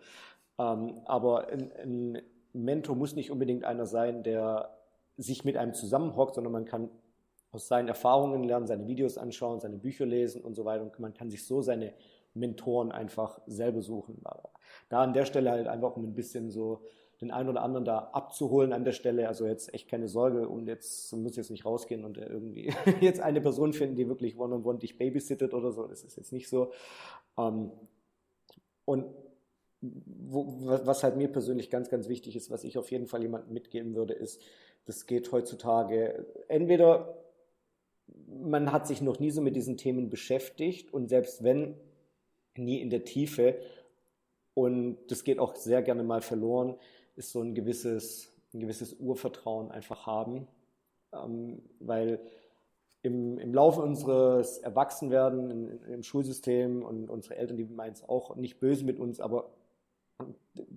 [0.58, 2.22] Ähm, aber ein
[2.54, 4.76] Mentor muss nicht unbedingt einer sein, der
[5.18, 6.90] sich mit einem zusammenhockt, sondern man kann
[7.52, 10.84] aus seinen Erfahrungen lernen, seine Videos anschauen, seine Bücher lesen und so weiter.
[10.84, 11.94] Und man kann sich so seine
[12.34, 14.22] Mentoren einfach selber suchen.
[14.90, 16.84] Da an der Stelle halt einfach um ein bisschen so
[17.22, 19.28] den einen oder anderen da abzuholen an der Stelle.
[19.28, 23.42] Also jetzt echt keine Sorge und jetzt muss jetzt nicht rausgehen und irgendwie jetzt eine
[23.42, 25.88] Person finden, die wirklich one-on-one -on -one dich babysittet oder so.
[25.88, 26.72] Das ist jetzt nicht so.
[27.38, 27.72] Ähm,
[28.86, 29.06] und
[29.82, 33.96] was halt mir persönlich ganz, ganz wichtig ist, was ich auf jeden Fall jemandem mitgeben
[33.96, 34.42] würde, ist,
[34.86, 37.18] das geht heutzutage entweder
[38.28, 41.76] man hat sich noch nie so mit diesen Themen beschäftigt und selbst wenn,
[42.58, 43.60] nie in der Tiefe.
[44.54, 46.76] Und das geht auch sehr gerne mal verloren
[47.20, 50.48] ist so ein gewisses, ein gewisses Urvertrauen einfach haben,
[51.14, 52.22] ähm, weil
[53.02, 58.36] im, im Laufe unseres Erwachsenwerden in, im Schulsystem und unsere Eltern, die meinen es auch
[58.38, 59.50] nicht böse mit uns, aber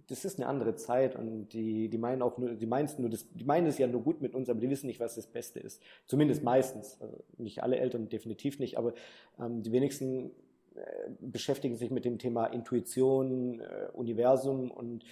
[0.08, 3.26] das ist eine andere Zeit und die, die meinen auch nur, die meinen nur das,
[3.32, 5.60] die meinen es ja nur gut mit uns, aber die wissen nicht, was das Beste
[5.60, 5.82] ist.
[6.06, 7.00] Zumindest meistens.
[7.00, 8.94] Also nicht alle Eltern, definitiv nicht, aber
[9.40, 10.30] ähm, die wenigsten
[10.74, 15.04] äh, beschäftigen sich mit dem Thema Intuition, äh, Universum und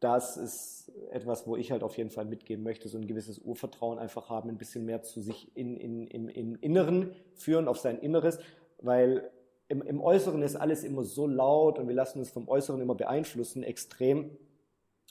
[0.00, 3.98] das ist etwas, wo ich halt auf jeden Fall mitgeben möchte, so ein gewisses Urvertrauen
[3.98, 7.98] einfach haben, ein bisschen mehr zu sich in, in, im, im Inneren führen, auf sein
[7.98, 8.38] Inneres,
[8.80, 9.28] weil
[9.68, 12.94] im, im Äußeren ist alles immer so laut und wir lassen uns vom Äußeren immer
[12.94, 14.30] beeinflussen, extrem.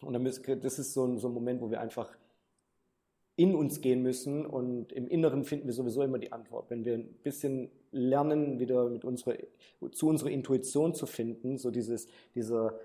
[0.02, 2.17] Und dann müssen, das ist so ein, so ein Moment, wo wir einfach
[3.36, 6.72] in uns gehen müssen und im Inneren finden wir sowieso immer die Antwort.
[6.72, 9.36] Wenn wir ein bisschen lernen, wieder mit unserer,
[9.91, 12.80] zu unserer Intuition zu finden, so dieses, dieser,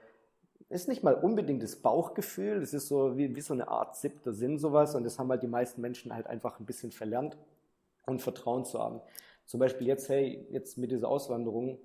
[0.69, 4.35] ist nicht mal unbedingt das Bauchgefühl, das ist so wie, wie so eine Art siebter
[4.35, 7.39] Sinn sowas und das haben halt die meisten Menschen halt einfach ein bisschen verlernt
[8.05, 9.01] und Vertrauen zu haben.
[9.53, 11.79] Zum Beispiel jetzt, hey, jetzt mit dieser Auswanderung,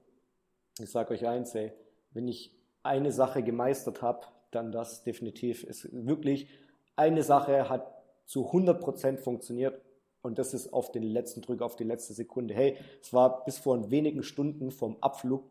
[0.80, 1.74] ich sage euch eins, hey,
[2.12, 5.66] wenn ich eine Sache gemeistert habe, dann das definitiv.
[5.66, 6.48] ist wirklich,
[6.96, 9.82] eine Sache hat zu 100% funktioniert
[10.22, 12.54] und das ist auf den letzten Drück, auf die letzte Sekunde.
[12.54, 15.44] Hey, es war bis vor wenigen Stunden vom Abflug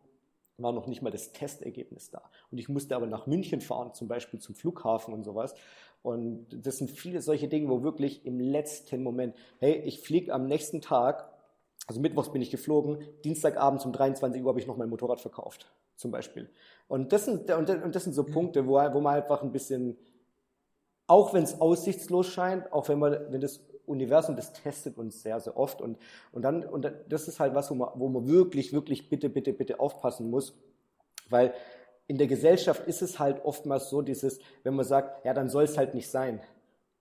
[0.57, 2.23] war noch nicht mal das Testergebnis da.
[2.49, 5.53] Und ich musste aber nach München fahren, zum Beispiel zum Flughafen und sowas.
[6.01, 10.47] Und das sind viele solche Dinge, wo wirklich im letzten Moment, hey, ich fliege am
[10.47, 11.36] nächsten Tag,
[11.87, 15.71] also mittwochs bin ich geflogen, Dienstagabend um 23 Uhr habe ich noch mein Motorrad verkauft,
[15.95, 16.49] zum Beispiel.
[16.89, 19.97] Und das sind, und das sind so Punkte, wo, wo man einfach ein bisschen,
[21.07, 25.39] auch wenn es aussichtslos scheint, auch wenn man, wenn das Universum, das testet uns sehr,
[25.39, 25.81] sehr oft.
[25.81, 25.97] Und,
[26.33, 29.53] und dann, und das ist halt was, wo man, wo man wirklich, wirklich bitte, bitte,
[29.53, 30.53] bitte aufpassen muss.
[31.29, 31.53] Weil
[32.07, 35.63] in der Gesellschaft ist es halt oftmals so, dieses, wenn man sagt, ja, dann soll
[35.63, 36.41] es halt nicht sein.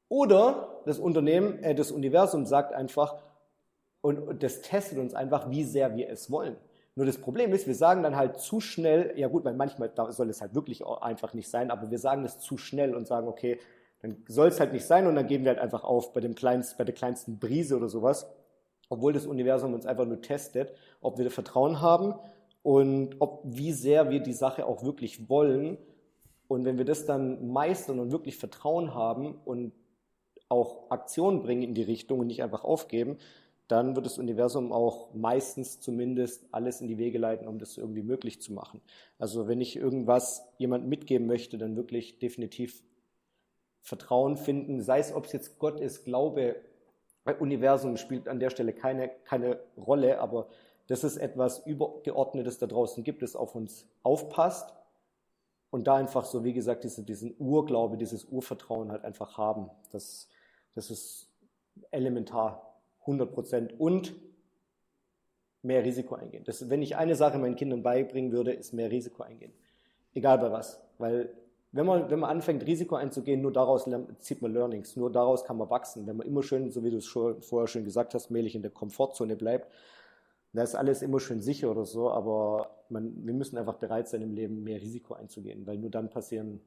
[0.09, 3.17] Oder das Unternehmen, äh, das Universum sagt einfach,
[4.07, 6.55] und, und das testet uns einfach, wie sehr wir es wollen.
[6.95, 10.31] Nur das Problem ist, wir sagen dann halt zu schnell, ja gut, weil manchmal soll
[10.31, 13.59] es halt wirklich einfach nicht sein, aber wir sagen das zu schnell und sagen, okay,
[14.03, 16.37] dann soll es halt nicht sein und dann geben wir halt einfach auf bei, dem
[16.37, 18.31] kleinsten, bei der kleinsten Brise oder sowas,
[18.91, 22.15] obwohl das Universum uns einfach nur testet, ob wir Vertrauen haben
[22.63, 25.79] und ob, wie sehr wir die Sache auch wirklich wollen.
[26.47, 29.73] Und wenn wir das dann meistern und wirklich Vertrauen haben und
[30.49, 33.19] auch Aktion bringen in die Richtung und nicht einfach aufgeben,
[33.69, 38.03] dann wird das Universum auch meistens zumindest alles in die Wege leiten, um das irgendwie
[38.03, 38.81] möglich zu machen.
[39.19, 42.83] Also wenn ich irgendwas jemand mitgeben möchte, dann wirklich definitiv
[43.83, 46.57] Vertrauen finden, sei es, ob es jetzt Gott ist, Glaube,
[47.41, 50.49] Universum spielt an der Stelle keine, keine Rolle, aber
[50.87, 54.73] dass es etwas Übergeordnetes da draußen gibt, das auf uns aufpasst
[55.71, 59.71] und da einfach so, wie gesagt, diese, diesen Urglaube, dieses Urvertrauen halt einfach haben.
[59.91, 60.29] Das,
[60.75, 61.29] das ist
[61.91, 62.76] elementar,
[63.07, 63.81] 100 Prozent.
[63.81, 64.15] Und
[65.63, 66.45] mehr Risiko eingehen.
[66.45, 69.53] Das, wenn ich eine Sache meinen Kindern beibringen würde, ist mehr Risiko eingehen.
[70.15, 70.81] Egal bei was.
[70.99, 71.35] Weil
[71.73, 73.89] wenn man, wenn man anfängt, Risiko einzugehen, nur daraus
[74.21, 76.07] zieht man Learnings, nur daraus kann man wachsen.
[76.07, 78.63] Wenn man immer schön, so wie du es schon, vorher schon gesagt hast, mählich in
[78.63, 79.71] der Komfortzone bleibt,
[80.53, 84.23] da ist alles immer schön sicher oder so, aber man, wir müssen einfach bereit sein,
[84.23, 86.63] im Leben mehr Risiko einzugehen, weil nur dann passieren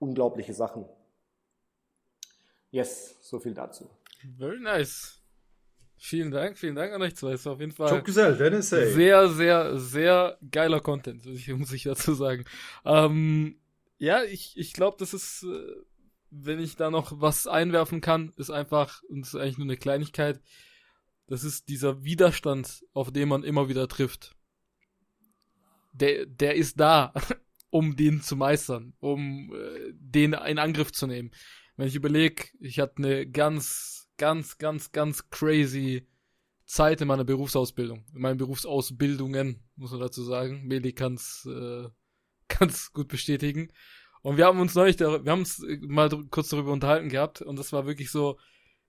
[0.00, 0.86] unglaubliche Sachen.
[2.72, 3.88] Yes, so viel dazu.
[4.36, 5.25] Very nice.
[5.98, 7.32] Vielen Dank, vielen Dank an euch zwei.
[7.32, 12.14] Es war auf jeden Fall Gesell, Dennis, sehr, sehr, sehr geiler Content, muss ich dazu
[12.14, 12.44] sagen.
[12.84, 13.58] Ähm,
[13.98, 15.74] ja, ich, ich glaube, das ist, äh,
[16.30, 19.78] wenn ich da noch was einwerfen kann, ist einfach, und das ist eigentlich nur eine
[19.78, 20.40] Kleinigkeit,
[21.26, 24.36] das ist dieser Widerstand, auf den man immer wieder trifft.
[25.92, 27.12] Der, der ist da,
[27.70, 31.30] um den zu meistern, um äh, den in Angriff zu nehmen.
[31.76, 36.06] Wenn ich überlege, ich hatte eine ganz, ganz, ganz, ganz crazy
[36.64, 40.66] Zeit in meiner Berufsausbildung, in meinen Berufsausbildungen, muss man dazu sagen.
[40.66, 41.88] Meli kann es äh,
[42.48, 43.72] ganz gut bestätigen.
[44.22, 47.72] Und wir haben uns neulich, wir haben uns mal kurz darüber unterhalten gehabt und das
[47.72, 48.38] war wirklich so,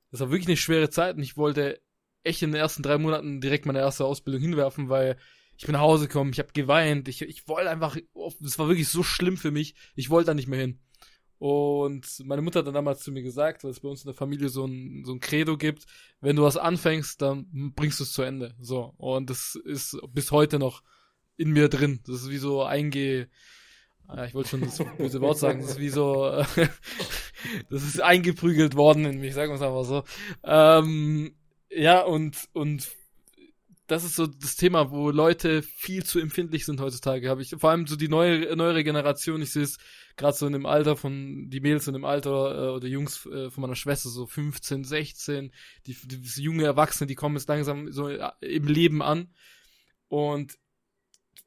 [0.09, 1.79] das war wirklich eine schwere Zeit und ich wollte
[2.23, 5.17] echt in den ersten drei Monaten direkt meine erste Ausbildung hinwerfen, weil
[5.57, 7.97] ich bin nach Hause gekommen, ich habe geweint, ich, ich wollte einfach,
[8.39, 10.79] das war wirklich so schlimm für mich, ich wollte da nicht mehr hin.
[11.39, 14.15] Und meine Mutter hat dann damals zu mir gesagt, weil es bei uns in der
[14.15, 15.85] Familie so ein, so ein Credo gibt,
[16.19, 18.55] wenn du was anfängst, dann bringst du es zu Ende.
[18.59, 18.93] So.
[18.97, 20.81] Und das ist bis heute noch
[21.37, 22.01] in mir drin.
[22.07, 23.29] Das ist wie so einge,
[24.09, 26.25] ja, ich wollte schon das böse Wort sagen, das ist wie so,
[27.69, 30.03] das ist eingeprügelt worden in mich, sagen wir es einfach so.
[30.43, 31.35] Ähm,
[31.69, 32.89] ja, und, und
[33.87, 37.55] das ist so das Thema, wo Leute viel zu empfindlich sind heutzutage, habe ich.
[37.57, 39.77] Vor allem so die neue, neuere Generation, ich sehe es
[40.17, 43.49] gerade so in dem Alter von, die Mädels in dem Alter äh, oder Jungs äh,
[43.49, 45.51] von meiner Schwester, so 15, 16,
[45.85, 49.33] die, die junge Erwachsene, die kommen jetzt langsam so äh, im Leben an.
[50.09, 50.57] Und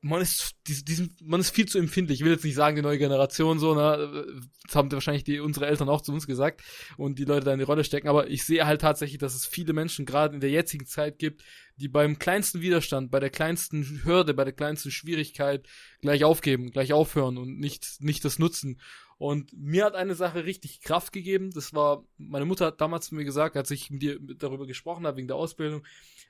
[0.02, 2.20] man ist, diesen, man ist viel zu empfindlich.
[2.20, 4.24] Ich will jetzt nicht sagen, die neue Generation so, ne,
[4.64, 6.62] das haben wahrscheinlich die, unsere Eltern auch zu uns gesagt
[6.96, 9.46] und die Leute da in die Rolle stecken, aber ich sehe halt tatsächlich, dass es
[9.46, 11.42] viele Menschen gerade in der jetzigen Zeit gibt,
[11.76, 15.66] die beim kleinsten Widerstand, bei der kleinsten Hürde, bei der kleinsten Schwierigkeit
[16.00, 18.80] gleich aufgeben, gleich aufhören und nicht, nicht das nutzen.
[19.18, 21.50] Und mir hat eine Sache richtig Kraft gegeben.
[21.50, 25.06] Das war, meine Mutter hat damals zu mir gesagt, als ich mit dir darüber gesprochen
[25.06, 25.86] habe, wegen der Ausbildung,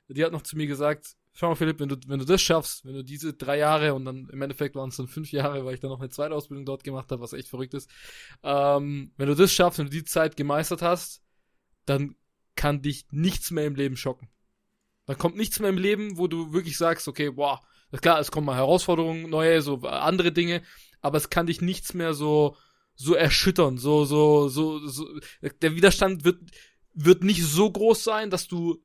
[0.08, 2.84] die hat noch zu mir gesagt, schau mal, Philipp, wenn du, wenn du das schaffst,
[2.84, 5.74] wenn du diese drei Jahre und dann im Endeffekt waren es dann fünf Jahre, weil
[5.74, 7.90] ich dann noch eine zweite Ausbildung dort gemacht habe, was echt verrückt ist.
[8.42, 11.22] Ähm, wenn du das schaffst, wenn du die Zeit gemeistert hast,
[11.86, 12.16] dann
[12.56, 14.28] kann dich nichts mehr im Leben schocken.
[15.06, 17.60] Dann kommt nichts mehr im Leben, wo du wirklich sagst, okay, boah,
[18.00, 20.62] klar, es kommen mal Herausforderungen, neue, so andere Dinge,
[21.00, 22.56] aber es kann dich nichts mehr so,
[22.94, 25.08] so erschüttern, so, so, so, so,
[25.62, 26.38] der Widerstand wird,
[26.92, 28.84] wird nicht so groß sein, dass du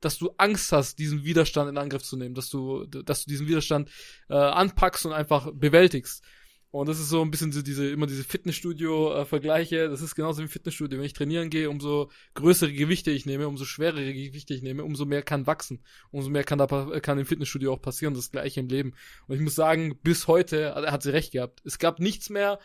[0.00, 3.46] dass du Angst hast, diesen Widerstand in Angriff zu nehmen, dass du, dass du diesen
[3.48, 3.90] Widerstand
[4.28, 6.24] äh, anpackst und einfach bewältigst.
[6.72, 9.88] Und das ist so ein bisschen so diese, immer diese Fitnessstudio-Vergleiche.
[9.88, 10.98] Das ist genauso wie Fitnessstudio.
[10.98, 15.04] Wenn ich trainieren gehe, umso größere Gewichte ich nehme, umso schwerere Gewichte ich nehme, umso
[15.04, 15.82] mehr kann wachsen.
[16.12, 16.66] Umso mehr kann da,
[17.00, 18.14] kann im Fitnessstudio auch passieren.
[18.14, 18.94] Das gleiche im Leben.
[19.26, 21.60] Und ich muss sagen, bis heute hat sie recht gehabt.
[21.64, 22.60] Es gab nichts mehr,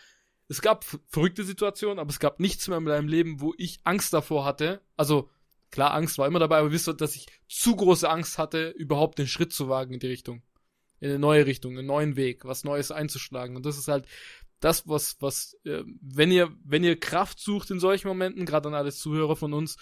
[0.48, 4.14] es gab verrückte Situationen, aber es gab nichts mehr in meinem Leben, wo ich Angst
[4.14, 4.82] davor hatte.
[4.98, 5.32] Also,
[5.76, 9.20] Klar, Angst war immer dabei, aber wisst ihr, dass ich zu große Angst hatte, überhaupt
[9.20, 10.42] den Schritt zu wagen in die Richtung.
[11.02, 13.58] In eine neue Richtung, einen neuen Weg, was Neues einzuschlagen.
[13.58, 14.08] Und das ist halt
[14.62, 18.74] das, was, was, äh, wenn ihr, wenn ihr Kraft sucht in solchen Momenten, gerade an
[18.74, 19.76] alle Zuhörer von uns,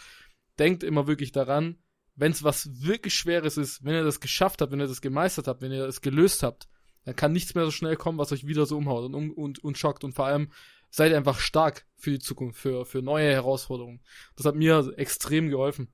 [0.58, 1.78] denkt immer wirklich daran,
[2.16, 5.48] wenn es was wirklich Schweres ist, wenn ihr das geschafft habt, wenn ihr das gemeistert
[5.48, 6.68] habt, wenn ihr es gelöst habt,
[7.06, 9.78] dann kann nichts mehr so schnell kommen, was euch wieder so umhaut und, und, und
[9.78, 10.04] schockt.
[10.04, 10.50] Und vor allem
[10.94, 14.02] seid einfach stark für die Zukunft, für, für neue Herausforderungen.
[14.36, 15.92] Das hat mir extrem geholfen.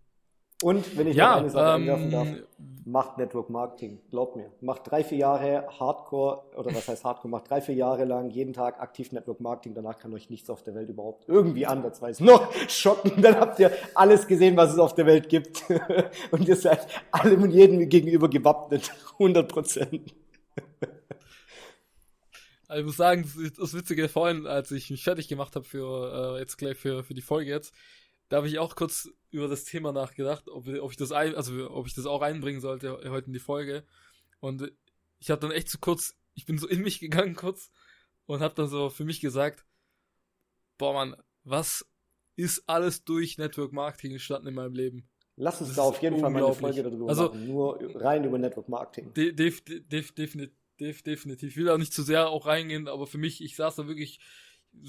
[0.61, 2.27] Und wenn ich ja, noch eine Sache ähm, einwerfen darf,
[2.83, 4.51] macht Network Marketing, glaubt mir.
[4.59, 8.51] Macht drei, vier Jahre Hardcore, oder was heißt Hardcore, macht drei, vier Jahre lang jeden
[8.51, 12.51] Tag aktiv Network Marketing, danach kann euch nichts auf der Welt überhaupt irgendwie andersweise noch
[12.67, 13.21] schocken.
[13.21, 15.63] Dann habt ihr alles gesehen, was es auf der Welt gibt.
[16.31, 18.91] Und ihr seid allem und jedem gegenüber gewappnet.
[19.13, 20.13] 100 Prozent.
[22.69, 26.35] Also ich muss sagen, das, das Witzige vorhin, als ich mich fertig gemacht habe für
[26.35, 27.73] äh, jetzt gleich für, für die Folge jetzt,
[28.29, 31.71] da habe ich auch kurz über das Thema nachgedacht, ob, ob ich das ein, also
[31.71, 33.83] ob ich das auch einbringen sollte heute in die Folge.
[34.39, 34.71] Und
[35.17, 37.71] ich habe dann echt so kurz, ich bin so in mich gegangen kurz
[38.27, 39.65] und habe dann so für mich gesagt,
[40.77, 41.87] boah man, was
[42.35, 45.09] ist alles durch Network Marketing entstanden in meinem Leben?
[45.37, 48.37] Lass uns da auf jeden Fall mal eine Folge darüber also, machen, nur rein über
[48.37, 49.11] Network Marketing.
[49.15, 51.51] De, def, def, definitiv, def, definitiv.
[51.51, 54.19] Ich will auch nicht zu sehr auch reingehen, aber für mich, ich saß da wirklich,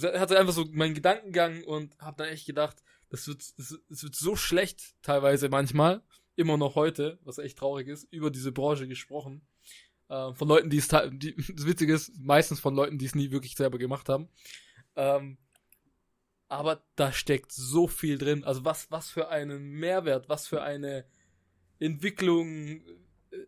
[0.02, 4.36] hatte einfach so meinen Gedankengang und habe dann echt gedacht, das wird, das, wird so
[4.36, 6.02] schlecht teilweise manchmal,
[6.36, 9.42] immer noch heute, was echt traurig ist, über diese Branche gesprochen.
[10.08, 13.30] Äh, von Leuten, die es, die, das Witzige ist, meistens von Leuten, die es nie
[13.30, 14.28] wirklich selber gemacht haben.
[14.96, 15.38] Ähm,
[16.48, 18.44] aber da steckt so viel drin.
[18.44, 21.04] Also was, was für einen Mehrwert, was für eine
[21.78, 22.82] Entwicklung,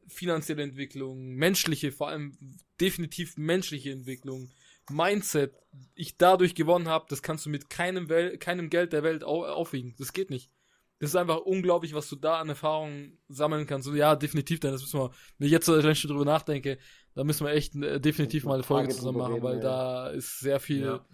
[0.06, 2.36] finanzielle Entwicklung, menschliche, vor allem
[2.80, 4.50] definitiv menschliche Entwicklung,
[4.90, 5.54] Mindset
[5.94, 9.44] ich dadurch gewonnen habe, das kannst du mit keinem, Wel keinem Geld der Welt au
[9.44, 9.94] aufwiegen.
[9.98, 10.50] Das geht nicht.
[10.98, 13.88] Das ist einfach unglaublich, was du da an Erfahrungen sammeln kannst.
[13.88, 16.78] Und ja, definitiv, denn das müssen wir, wenn ich jetzt so schon drüber nachdenke,
[17.14, 19.62] da müssen wir echt äh, definitiv mal eine Folge zusammen machen, reden, weil ja.
[19.62, 21.06] da ist sehr viel, ja.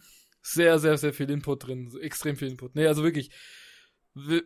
[0.42, 1.90] sehr, sehr, sehr viel Input drin.
[2.00, 2.74] Extrem viel Input.
[2.74, 3.30] Nee, also wirklich,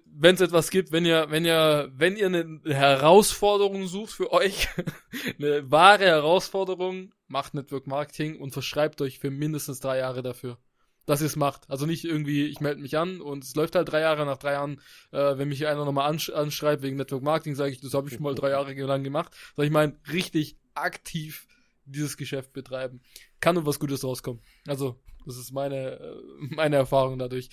[0.06, 4.68] wenn es etwas gibt, wenn ihr, wenn ihr, wenn ihr eine Herausforderung sucht für euch,
[5.38, 10.58] eine wahre Herausforderung, macht Network Marketing und verschreibt euch für mindestens drei Jahre dafür.
[11.04, 11.68] Dass ihr es macht.
[11.68, 14.52] Also nicht irgendwie, ich melde mich an und es läuft halt drei Jahre, nach drei
[14.52, 18.08] Jahren, äh, wenn mich einer nochmal ansch anschreibt wegen Network Marketing, sage ich, das habe
[18.08, 19.34] ich mal drei Jahre lang gemacht.
[19.56, 21.48] Sag ich meine, richtig aktiv
[21.84, 23.00] dieses Geschäft betreiben.
[23.40, 24.40] Kann nur was Gutes rauskommen.
[24.68, 26.16] Also, das ist meine, äh,
[26.50, 27.50] meine Erfahrung dadurch.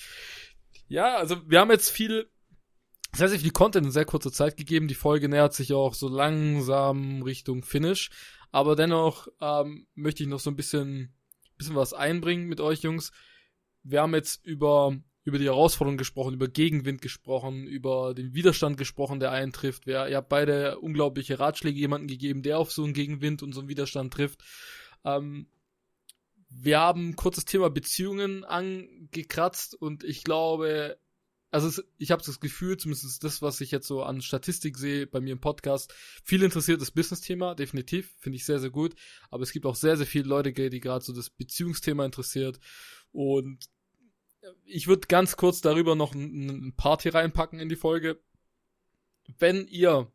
[0.89, 2.27] Ja, also wir haben jetzt viel,
[3.13, 4.87] sehr, sehr viel Content in sehr kurzer Zeit gegeben.
[4.87, 8.09] Die Folge nähert sich auch so langsam Richtung Finish.
[8.51, 11.13] Aber dennoch ähm, möchte ich noch so ein bisschen,
[11.57, 13.11] bisschen was einbringen mit euch Jungs.
[13.83, 19.19] Wir haben jetzt über, über die Herausforderung gesprochen, über Gegenwind gesprochen, über den Widerstand gesprochen,
[19.19, 19.85] der eintrifft.
[19.85, 23.59] Wir, ihr habt beide unglaubliche Ratschläge jemanden gegeben, der auf so einen Gegenwind und so
[23.59, 24.43] einen Widerstand trifft.
[25.05, 25.47] Ähm,
[26.49, 30.99] wir haben kurzes Thema Beziehungen angekratzt und ich glaube,
[31.51, 35.07] also es, ich habe das Gefühl, zumindest das, was ich jetzt so an Statistik sehe
[35.07, 35.93] bei mir im Podcast,
[36.23, 38.95] viel interessiert das Business-Thema, definitiv, finde ich sehr, sehr gut.
[39.29, 42.59] Aber es gibt auch sehr, sehr viele Leute, die gerade so das Beziehungsthema interessiert.
[43.11, 43.69] Und
[44.65, 48.21] ich würde ganz kurz darüber noch ein Party reinpacken in die Folge.
[49.37, 50.11] Wenn ihr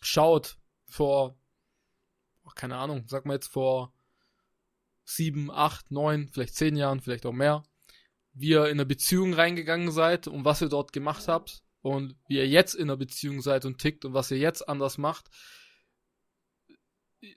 [0.00, 1.36] schaut vor,
[2.54, 3.92] keine Ahnung, sag mal jetzt vor
[5.08, 7.62] sieben, acht, neun, vielleicht zehn Jahren, vielleicht auch mehr,
[8.34, 12.36] wie ihr in eine Beziehung reingegangen seid und was ihr dort gemacht habt und wie
[12.36, 15.28] ihr jetzt in einer Beziehung seid und tickt und was ihr jetzt anders macht.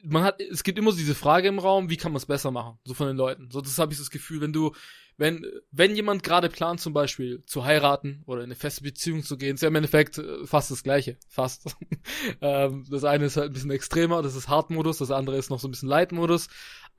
[0.04, 2.78] Man hat, es gibt immer diese Frage im Raum, wie kann man es besser machen?
[2.86, 3.50] So von den Leuten.
[3.50, 4.76] So, das habe ich das Gefühl, wenn du,
[5.18, 9.38] wenn, wenn jemand gerade plant, zum Beispiel zu heiraten oder in eine feste Beziehung zu
[9.38, 11.18] gehen, ist ja im Endeffekt äh, fast das Gleiche.
[11.30, 11.76] Fast.
[12.42, 15.60] ähm, das eine ist halt ein bisschen extremer, das ist Hard-Modus, das andere ist noch
[15.60, 16.48] so ein bisschen Light-Modus.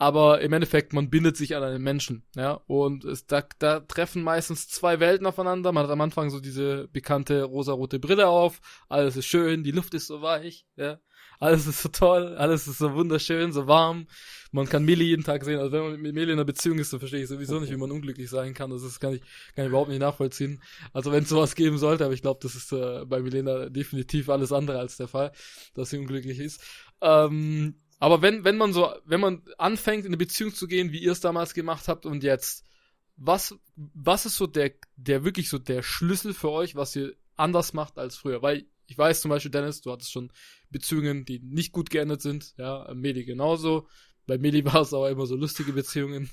[0.02, 2.60] Aber im Endeffekt, man bindet sich an einen Menschen, ja.
[2.66, 5.70] Und es, da, da treffen meistens zwei Welten aufeinander.
[5.70, 9.94] Man hat am Anfang so diese bekannte rosarote Brille auf, alles ist schön, die Luft
[9.94, 10.98] ist so weich, ja
[11.42, 14.06] alles ist so toll, alles ist so wunderschön, so warm.
[14.52, 15.58] Man kann Mili jeden Tag sehen.
[15.58, 17.76] Also wenn man mit Mili in einer Beziehung ist, dann verstehe ich sowieso nicht, wie
[17.76, 18.70] man unglücklich sein kann.
[18.70, 19.22] Das ist, kann ich,
[19.56, 20.62] kann ich überhaupt nicht nachvollziehen.
[20.92, 24.28] Also wenn es sowas geben sollte, aber ich glaube, das ist äh, bei Milena definitiv
[24.28, 25.32] alles andere als der Fall,
[25.74, 26.62] dass sie unglücklich ist.
[27.00, 30.98] Ähm, aber wenn, wenn man so, wenn man anfängt, in eine Beziehung zu gehen, wie
[30.98, 32.66] ihr es damals gemacht habt und jetzt,
[33.14, 37.74] was, was ist so der, der wirklich so der Schlüssel für euch, was ihr anders
[37.74, 38.42] macht als früher?
[38.42, 40.32] Weil ich weiß zum Beispiel, Dennis, du hattest schon
[40.68, 42.54] Beziehungen, die nicht gut geendet sind.
[42.56, 43.86] Ja, Medi genauso.
[44.26, 46.28] Bei Medi war es aber immer so lustige Beziehungen.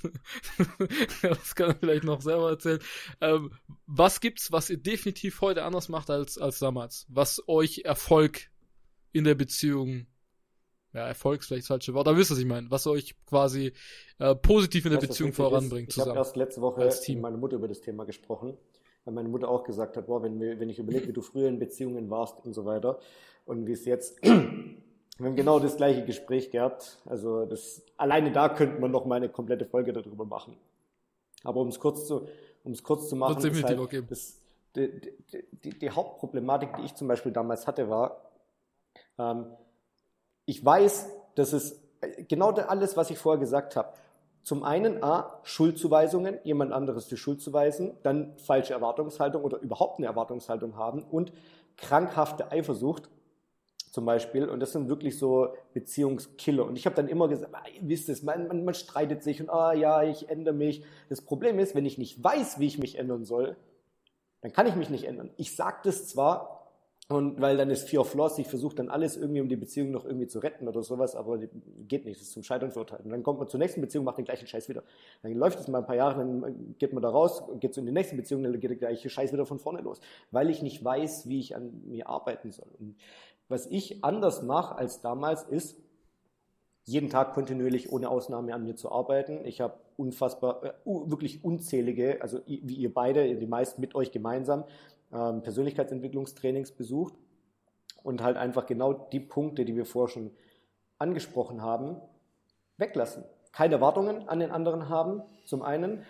[1.22, 2.80] das kann er vielleicht noch selber erzählen.
[3.22, 3.54] Ähm,
[3.86, 7.06] was gibt's, was ihr definitiv heute anders macht als, als damals?
[7.10, 8.50] Was euch Erfolg
[9.12, 10.08] in der Beziehung,
[10.94, 12.72] ja, Erfolg ist vielleicht das falsche Wort, aber wisst ihr, was ich meine?
[12.72, 13.74] Was euch quasi
[14.18, 15.98] äh, positiv in der Beziehung voranbringt ist.
[15.98, 18.58] Ich habe erst letzte Woche mit meiner Mutter über das Thema gesprochen
[19.10, 21.60] weil meine Mutter auch gesagt hat, boah, wenn, wenn ich überlege, wie du früher in
[21.60, 23.00] Beziehungen warst und so weiter
[23.46, 24.34] und wie es jetzt, wir
[25.20, 27.00] haben genau das gleiche Gespräch gehabt.
[27.06, 30.56] Also das, alleine da könnte man noch mal eine komplette Folge darüber machen.
[31.44, 32.28] Aber um es kurz zu,
[32.64, 34.04] um es kurz zu machen, ist halt okay.
[34.08, 34.40] das,
[34.76, 35.02] die,
[35.64, 38.30] die, die, Hauptproblematik, die ich zum Beispiel damals hatte, war,
[39.18, 39.46] ähm,
[40.50, 41.80] ich weiß, dass es
[42.28, 43.94] genau alles, was ich vorher gesagt habe,
[44.42, 50.00] zum einen A, Schuldzuweisungen, jemand anderes die Schuld zu weisen, dann falsche Erwartungshaltung oder überhaupt
[50.00, 51.32] eine Erwartungshaltung haben und
[51.78, 53.12] krankhafte Eifersucht
[53.92, 54.50] zum Beispiel.
[54.50, 56.66] Und das sind wirklich so Beziehungskiller.
[56.66, 59.40] Und ich habe dann immer gesagt, ah, ihr wisst es, man, man, man streitet sich
[59.40, 60.84] und ah ja, ich ändere mich.
[61.10, 63.56] Das Problem ist, wenn ich nicht weiß, wie ich mich ändern soll,
[64.42, 65.30] dann kann ich mich nicht ändern.
[65.38, 66.59] Ich sage das zwar,
[67.12, 69.90] und weil dann ist Fear of Loss, ich versuche dann alles irgendwie, um die Beziehung
[69.90, 71.40] noch irgendwie zu retten oder sowas, aber
[71.88, 73.04] geht nicht, das ist zum Scheitern verurteilt.
[73.04, 74.84] Und dann kommt man zur nächsten Beziehung, macht den gleichen Scheiß wieder.
[75.24, 77.88] Dann läuft es mal ein paar Jahre, dann geht man da raus, geht so in
[77.88, 80.00] die nächste Beziehung, dann geht der gleiche Scheiß wieder von vorne los,
[80.30, 82.68] weil ich nicht weiß, wie ich an mir arbeiten soll.
[82.80, 82.96] Und
[83.48, 85.78] was ich anders mache als damals ist,
[86.84, 89.46] jeden Tag kontinuierlich ohne Ausnahme an mir zu arbeiten.
[89.46, 94.64] Ich habe unfassbar, äh, wirklich unzählige, also wie ihr beide, die meisten mit euch gemeinsam,
[95.14, 97.14] ähm, Persönlichkeitsentwicklungstrainings besucht
[98.04, 100.32] und halt einfach genau die Punkte, die wir vorher schon
[100.98, 101.98] angesprochen haben,
[102.78, 103.24] weglassen.
[103.52, 106.06] Keine Erwartungen an den anderen haben, zum einen.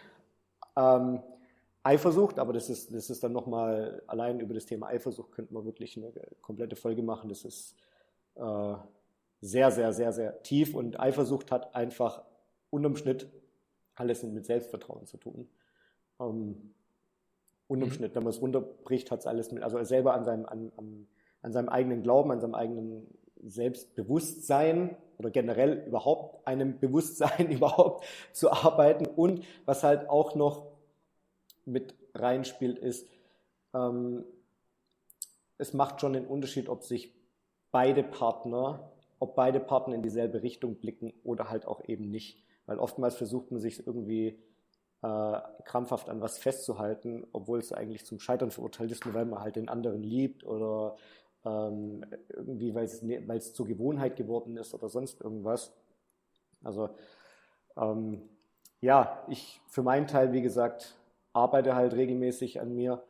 [0.76, 1.22] Ähm,
[1.82, 5.64] Eifersucht, aber das ist, das ist dann nochmal, allein über das Thema Eifersucht könnten wir
[5.64, 7.30] wirklich eine komplette Folge machen.
[7.30, 7.76] Das ist
[8.36, 8.76] äh,
[9.42, 12.24] sehr, sehr, sehr, sehr tief und Eifersucht hat einfach
[12.70, 13.30] unterm Schnitt
[13.96, 15.50] alles mit Selbstvertrauen zu tun.
[16.20, 16.74] Ähm,
[17.70, 17.94] unterm mhm.
[17.94, 20.72] Schnitt, wenn man es runterbricht, hat es alles mit, also er selber an seinem, an,
[20.76, 21.08] an,
[21.42, 23.08] an seinem eigenen Glauben, an seinem eigenen
[23.42, 30.66] Selbstbewusstsein oder generell überhaupt einem Bewusstsein überhaupt zu arbeiten und was halt auch noch
[31.66, 33.08] mit reinspielt ist,
[33.74, 34.26] ähm,
[35.60, 37.14] es macht schon den Unterschied, ob sich
[37.72, 42.44] beide Partner, ob beide Partner in dieselbe Richtung blicken oder halt auch eben nicht.
[42.66, 44.40] Weil oftmals versucht man sich irgendwie
[45.02, 49.42] äh, krampfhaft an was festzuhalten, obwohl es eigentlich zum Scheitern verurteilt ist, nur weil man
[49.42, 50.98] halt den anderen liebt oder
[51.46, 55.74] ähm, irgendwie, weil es, ne, zur Gewohnheit geworden ist oder sonst irgendwas.
[56.64, 56.90] Also
[57.78, 58.30] ähm,
[58.82, 60.96] ja, ich für meinen Teil, wie gesagt,
[61.34, 63.04] arbeite halt regelmäßig an mir,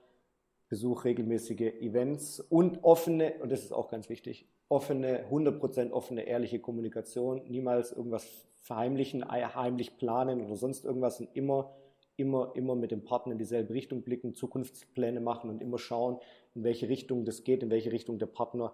[0.69, 6.59] besuche regelmäßige Events und offene, und das ist auch ganz wichtig, offene, 100% offene, ehrliche
[6.59, 11.73] Kommunikation, niemals irgendwas verheimlichen, heimlich planen oder sonst irgendwas und immer,
[12.17, 16.19] immer, immer mit dem Partner in dieselbe Richtung blicken, Zukunftspläne machen und immer schauen,
[16.53, 18.73] in welche Richtung das geht, in welche Richtung der Partner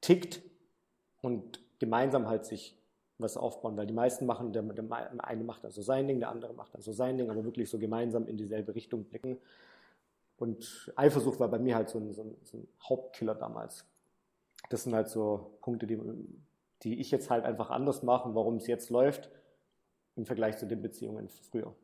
[0.00, 0.42] tickt
[1.22, 2.78] und gemeinsam halt sich
[3.18, 6.52] was aufbauen, weil die meisten machen, der, der eine macht also sein Ding, der andere
[6.52, 9.38] macht also sein Ding, aber wirklich so gemeinsam in dieselbe Richtung blicken.
[10.38, 13.86] Und Eifersucht war bei mir halt so ein, so ein, so ein Hauptkiller damals.
[14.68, 15.98] Das sind halt so Punkte, die,
[16.82, 19.30] die ich jetzt halt einfach anders mache und warum es jetzt läuft
[20.16, 21.74] im Vergleich zu den Beziehungen früher.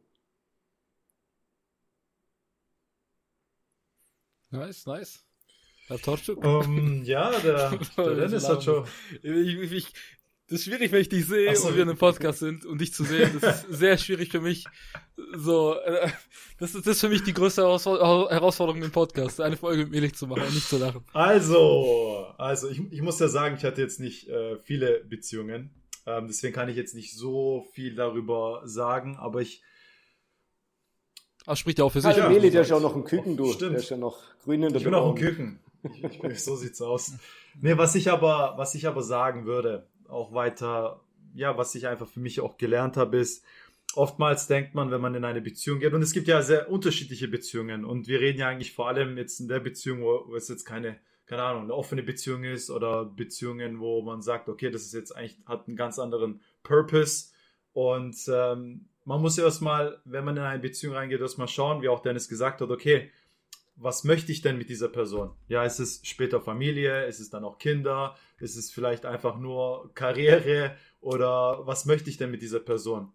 [4.51, 5.25] Nice, nice.
[5.87, 6.45] Herr Torschuk?
[6.45, 8.87] Um, ja, der, der Dennis hat schon.
[9.23, 9.93] Ich, ich,
[10.53, 11.69] das ist schwierig, wenn ich dich sehe so.
[11.69, 13.31] und wir in einem Podcast sind und dich zu sehen.
[13.41, 14.67] Das ist sehr schwierig für mich.
[15.35, 16.11] So, äh,
[16.59, 20.15] das ist, das ist für mich die größte Herausforderung im Podcast, eine Folge mit Ehrlich
[20.15, 21.03] zu machen und nicht zu lachen.
[21.15, 25.71] Also, also ich, ich muss ja sagen, ich hatte jetzt nicht äh, viele Beziehungen.
[26.05, 29.63] Ähm, deswegen kann ich jetzt nicht so viel darüber sagen, aber ich.
[31.47, 32.15] Ach, spricht ja auch für sich.
[32.15, 33.51] Ja, Meli, der ist ja auch noch ein Küken, du.
[33.55, 33.73] Stimmt.
[33.73, 35.61] Der ist ja noch grün in der Ich bin auch ein Küken.
[35.83, 37.15] Ich, ich, so sieht's aus.
[37.61, 41.01] Nee, was ich aber, was ich aber sagen würde, auch weiter,
[41.35, 43.45] ja, was ich einfach für mich auch gelernt habe, ist,
[43.95, 47.29] oftmals denkt man, wenn man in eine Beziehung geht, und es gibt ja sehr unterschiedliche
[47.29, 50.65] Beziehungen, und wir reden ja eigentlich vor allem jetzt in der Beziehung, wo, es jetzt
[50.65, 54.95] keine, keine Ahnung, eine offene Beziehung ist oder Beziehungen, wo man sagt, okay, das ist
[54.95, 57.33] jetzt eigentlich, hat einen ganz anderen Purpose.
[57.73, 62.03] Und ähm, man muss erstmal, wenn man in eine Beziehung reingeht, erstmal schauen, wie auch
[62.03, 63.11] Dennis gesagt hat, okay,
[63.77, 65.33] was möchte ich denn mit dieser Person?
[65.49, 67.07] Ja, ist es später Familie?
[67.07, 68.17] Ist es dann auch Kinder?
[68.39, 70.77] Ist es vielleicht einfach nur Karriere?
[71.01, 73.13] Oder was möchte ich denn mit dieser Person?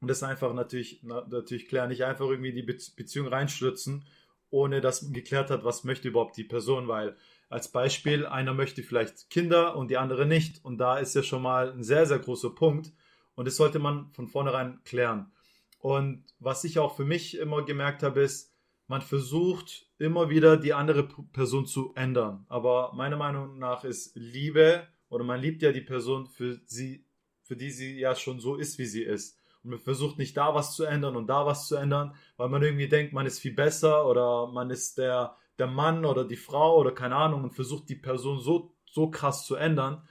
[0.00, 4.04] Und das einfach natürlich, natürlich klären, nicht einfach irgendwie die Beziehung reinstürzen,
[4.48, 7.16] ohne dass man geklärt hat, was möchte überhaupt die Person, weil
[7.50, 10.64] als Beispiel, einer möchte vielleicht Kinder und die andere nicht.
[10.64, 12.92] Und da ist ja schon mal ein sehr, sehr großer Punkt.
[13.34, 15.32] Und das sollte man von vornherein klären.
[15.78, 18.54] Und was ich auch für mich immer gemerkt habe, ist,
[18.86, 22.46] man versucht immer wieder die andere Person zu ändern.
[22.48, 27.04] Aber meiner Meinung nach ist Liebe oder man liebt ja die Person für sie,
[27.42, 29.38] für die sie ja schon so ist, wie sie ist.
[29.62, 32.62] Und man versucht nicht da was zu ändern und da was zu ändern, weil man
[32.62, 36.78] irgendwie denkt, man ist viel besser oder man ist der, der Mann oder die Frau
[36.78, 40.02] oder keine Ahnung und versucht die Person so, so krass zu ändern.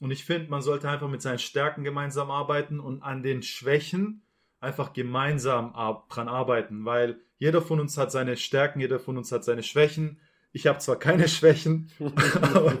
[0.00, 4.22] Und ich finde, man sollte einfach mit seinen Stärken gemeinsam arbeiten und an den Schwächen
[4.58, 5.72] einfach gemeinsam
[6.08, 10.18] dran arbeiten, weil jeder von uns hat seine Stärken, jeder von uns hat seine Schwächen.
[10.52, 11.90] Ich habe zwar keine Schwächen,
[12.40, 12.72] aber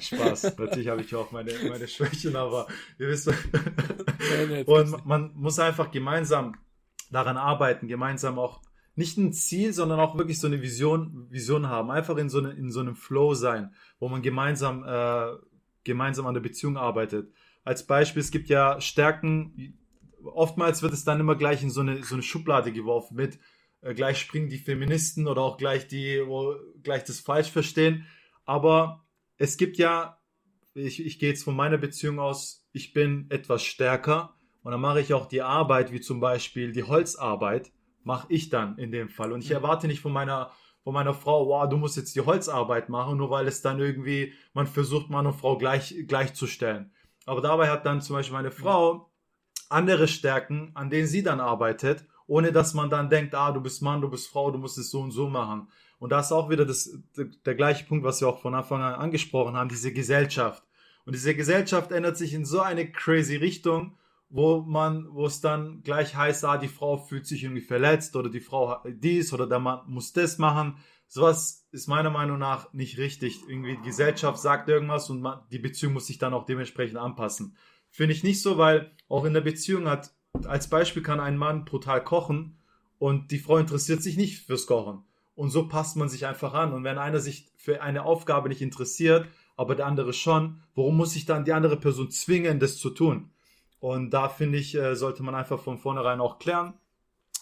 [0.00, 0.56] Spaß.
[0.56, 2.68] Natürlich habe ich auch meine, meine Schwächen, aber
[2.98, 3.28] ihr wisst,
[4.66, 6.56] und man muss einfach gemeinsam
[7.10, 8.60] daran arbeiten, gemeinsam auch
[8.94, 12.50] nicht ein Ziel, sondern auch wirklich so eine Vision, Vision haben, einfach in so, eine,
[12.50, 15.36] in so einem Flow sein, wo man gemeinsam, äh,
[15.84, 17.32] gemeinsam an der Beziehung arbeitet.
[17.64, 19.79] Als Beispiel, es gibt ja Stärken,
[20.24, 23.38] oftmals wird es dann immer gleich in so eine, so eine Schublade geworfen mit,
[23.82, 28.06] äh, gleich springen die Feministen oder auch gleich die, wo gleich das falsch verstehen.
[28.44, 29.04] Aber
[29.36, 30.18] es gibt ja,
[30.74, 35.00] ich, ich gehe jetzt von meiner Beziehung aus, ich bin etwas stärker und dann mache
[35.00, 39.32] ich auch die Arbeit, wie zum Beispiel die Holzarbeit, mache ich dann in dem Fall.
[39.32, 39.56] Und ich mhm.
[39.56, 40.52] erwarte nicht von meiner
[40.82, 44.32] von meiner Frau, wow, du musst jetzt die Holzarbeit machen, nur weil es dann irgendwie,
[44.54, 46.92] man versucht, Mann und Frau gleich, gleichzustellen.
[47.26, 49.09] Aber dabei hat dann zum Beispiel meine Frau
[49.70, 53.82] andere Stärken, an denen sie dann arbeitet, ohne dass man dann denkt, ah, du bist
[53.82, 55.68] Mann, du bist Frau, du musst es so und so machen.
[55.98, 56.98] Und da ist auch wieder das,
[57.44, 60.62] der, gleiche Punkt, was wir auch von Anfang an angesprochen haben, diese Gesellschaft.
[61.04, 63.96] Und diese Gesellschaft ändert sich in so eine crazy Richtung,
[64.28, 68.30] wo man, wo es dann gleich heißt, ah, die Frau fühlt sich irgendwie verletzt oder
[68.30, 70.76] die Frau dies oder der Mann muss das machen.
[71.08, 73.40] Sowas ist meiner Meinung nach nicht richtig.
[73.48, 77.56] Irgendwie die Gesellschaft sagt irgendwas und man, die Beziehung muss sich dann auch dementsprechend anpassen.
[77.90, 80.12] Finde ich nicht so, weil auch in der Beziehung hat,
[80.46, 82.56] als Beispiel kann ein Mann brutal kochen
[82.98, 85.04] und die Frau interessiert sich nicht fürs Kochen.
[85.34, 86.72] Und so passt man sich einfach an.
[86.72, 89.26] Und wenn einer sich für eine Aufgabe nicht interessiert,
[89.56, 93.30] aber der andere schon, warum muss sich dann die andere Person zwingen, das zu tun?
[93.78, 96.74] Und da finde ich, äh, sollte man einfach von vornherein auch klären,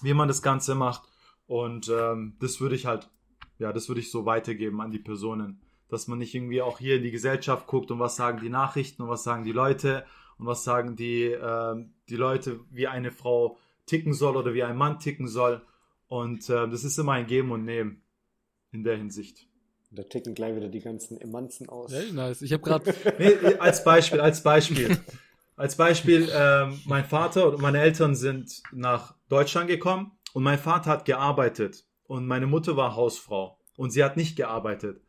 [0.03, 1.03] wie man das Ganze macht.
[1.47, 3.11] Und ähm, das würde ich halt,
[3.59, 5.61] ja, das würde ich so weitergeben an die Personen.
[5.89, 9.03] Dass man nicht irgendwie auch hier in die Gesellschaft guckt und was sagen die Nachrichten
[9.03, 10.05] und was sagen die Leute
[10.39, 14.77] und was sagen die, äh, die Leute, wie eine Frau ticken soll oder wie ein
[14.77, 15.63] Mann ticken soll.
[16.07, 18.03] Und äh, das ist immer ein Geben und Nehmen
[18.73, 19.47] in der Hinsicht.
[19.91, 21.93] Da ticken gleich wieder die ganzen Emanzen aus.
[21.93, 22.43] Ja, nice.
[22.43, 22.95] Ich habe gerade.
[23.19, 24.99] nee, als Beispiel, als Beispiel.
[25.57, 30.91] Als Beispiel, ähm, mein Vater und meine Eltern sind nach Deutschland gekommen und mein Vater
[30.91, 35.01] hat gearbeitet und meine Mutter war Hausfrau und sie hat nicht gearbeitet.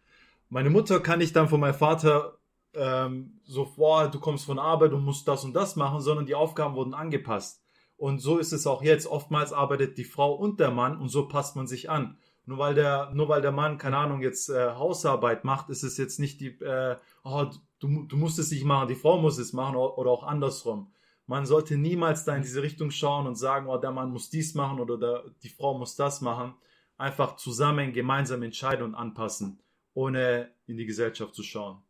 [0.50, 2.39] Meine Mutter kann nicht dann von meinem Vater
[2.74, 6.36] ähm, so, boah, du kommst von Arbeit und musst das und das machen, sondern die
[6.36, 7.64] Aufgaben wurden angepasst.
[7.98, 9.08] Und so ist es auch jetzt.
[9.08, 12.18] Oftmals arbeitet die Frau und der Mann und so passt man sich an.
[12.46, 15.98] Nur weil der, nur weil der Mann, keine Ahnung, jetzt äh, Hausarbeit macht, ist es
[15.98, 17.46] jetzt nicht die, äh, oh,
[17.80, 20.92] du, du musst es nicht machen, die Frau muss es machen oder auch andersrum.
[21.28, 24.56] Man sollte niemals da in diese Richtung schauen und sagen, oh, der Mann muss dies
[24.56, 26.56] machen oder der, die Frau muss das machen.
[26.98, 29.60] Einfach zusammen gemeinsam entscheiden und anpassen,
[29.94, 31.84] ohne in die Gesellschaft zu schauen.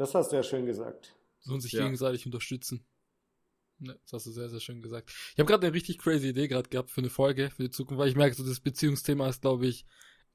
[0.00, 1.14] Das hast du ja schön gesagt.
[1.44, 1.82] Und sich ja.
[1.82, 2.86] gegenseitig unterstützen.
[3.80, 5.10] Ne, das hast du sehr, sehr schön gesagt.
[5.32, 8.00] Ich habe gerade eine richtig crazy Idee gerade gehabt für eine Folge, für die Zukunft,
[8.00, 9.84] weil ich merke, so das Beziehungsthema ist, glaube ich,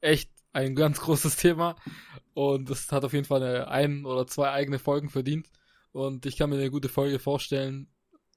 [0.01, 1.78] echt ein ganz großes Thema.
[2.36, 5.49] Und das hat auf jeden Fall eine ein oder zwei eigene Folgen verdient.
[5.91, 7.88] Und ich kann mir eine gute Folge vorstellen,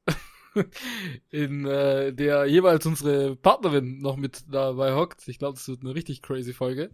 [1.29, 5.29] in äh, der jeweils unsere Partnerin noch mit dabei hockt.
[5.29, 6.91] Ich glaube, das wird eine richtig crazy Folge.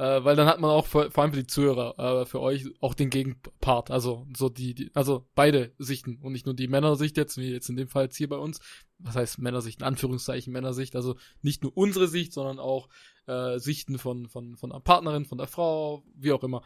[0.00, 2.64] Äh, weil dann hat man auch vor, vor allem für die Zuhörer, äh, für euch
[2.80, 3.90] auch den Gegenpart.
[3.90, 7.68] Also so die, die, also beide Sichten und nicht nur die Männersicht jetzt, wie jetzt
[7.68, 8.60] in dem Fall jetzt hier bei uns.
[8.98, 10.96] Was heißt Männersicht, in Anführungszeichen Männersicht.
[10.96, 12.88] Also nicht nur unsere Sicht, sondern auch
[13.26, 16.62] äh, Sichten von, von, von einer Partnerin, von der Frau, wie auch immer.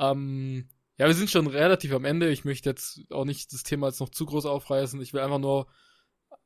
[0.00, 0.66] Ähm,
[0.98, 2.28] ja, wir sind schon relativ am Ende.
[2.30, 5.00] Ich möchte jetzt auch nicht das Thema jetzt noch zu groß aufreißen.
[5.00, 5.68] Ich will einfach nur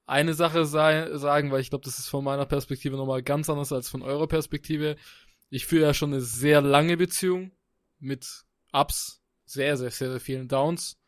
[0.05, 3.73] eine Sache sei, sagen, weil ich glaube, das ist von meiner Perspektive nochmal ganz anders
[3.73, 4.97] als von eurer Perspektive.
[5.51, 7.53] Ich führe ja schon eine sehr lange Beziehung
[7.99, 10.99] mit Ups, sehr, sehr, sehr, sehr vielen Downs.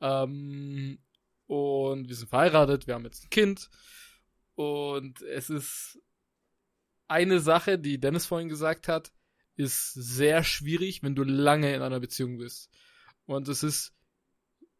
[0.00, 0.98] Ähm,
[1.46, 3.70] und wir sind verheiratet, wir haben jetzt ein Kind.
[4.54, 6.00] Und es ist
[7.08, 9.12] eine Sache, die Dennis vorhin gesagt hat,
[9.54, 12.70] ist sehr schwierig, wenn du lange in einer Beziehung bist.
[13.24, 13.94] Und es ist,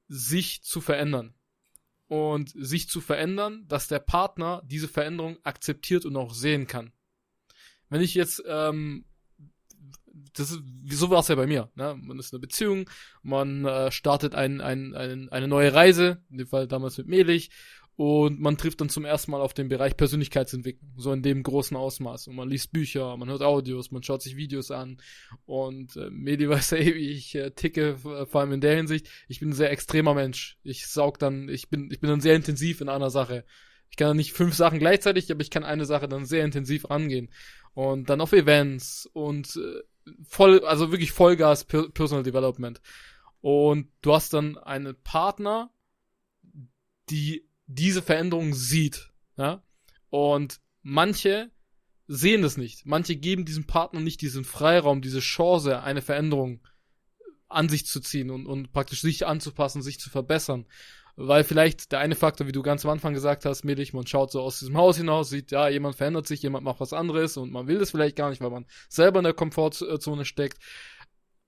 [0.09, 1.35] sich zu verändern.
[2.09, 6.93] Und sich zu verändern, dass der Partner diese Veränderung akzeptiert und auch sehen kann.
[7.89, 9.05] Wenn ich jetzt, ähm,
[10.35, 10.61] das ist,
[10.91, 11.71] so war es ja bei mir.
[11.75, 11.97] Ne?
[12.01, 12.91] Man ist in einer Beziehung,
[13.23, 17.51] man äh, startet ein, ein, ein, eine neue Reise, in dem Fall damals mit Melich,
[17.97, 21.75] und man trifft dann zum ersten Mal auf den Bereich Persönlichkeitsentwicklung, so in dem großen
[21.77, 22.29] Ausmaß.
[22.29, 24.99] Und man liest Bücher, man hört Audios, man schaut sich Videos an.
[25.47, 29.09] Und äh, Medi weiß ja, wie ich äh, ticke, vor allem in der Hinsicht.
[29.29, 30.59] Ich bin ein sehr extremer Mensch.
[30.63, 33.47] Ich saug dann, ich bin, ich bin dann sehr intensiv in einer Sache.
[33.89, 36.91] Ich kann dann nicht fünf Sachen gleichzeitig, aber ich kann eine Sache dann sehr intensiv
[36.91, 37.31] rangehen.
[37.77, 39.83] Und dann auf Events und äh,
[40.27, 42.81] voll, also wirklich Vollgas Personal Development.
[43.43, 45.71] Und du hast dann einen Partner,
[47.11, 49.11] die diese Veränderung sieht.
[49.37, 49.63] Ja?
[50.09, 51.51] Und manche
[52.07, 52.87] sehen das nicht.
[52.87, 56.67] Manche geben diesem Partner nicht diesen Freiraum, diese Chance, eine Veränderung
[57.47, 60.65] an sich zu ziehen und, und praktisch sich anzupassen, sich zu verbessern.
[61.17, 64.31] Weil vielleicht der eine Faktor, wie du ganz am Anfang gesagt hast, Mädlich, man schaut
[64.31, 67.51] so aus diesem Haus hinaus, sieht, ja, jemand verändert sich, jemand macht was anderes und
[67.51, 70.59] man will das vielleicht gar nicht, weil man selber in der Komfortzone steckt.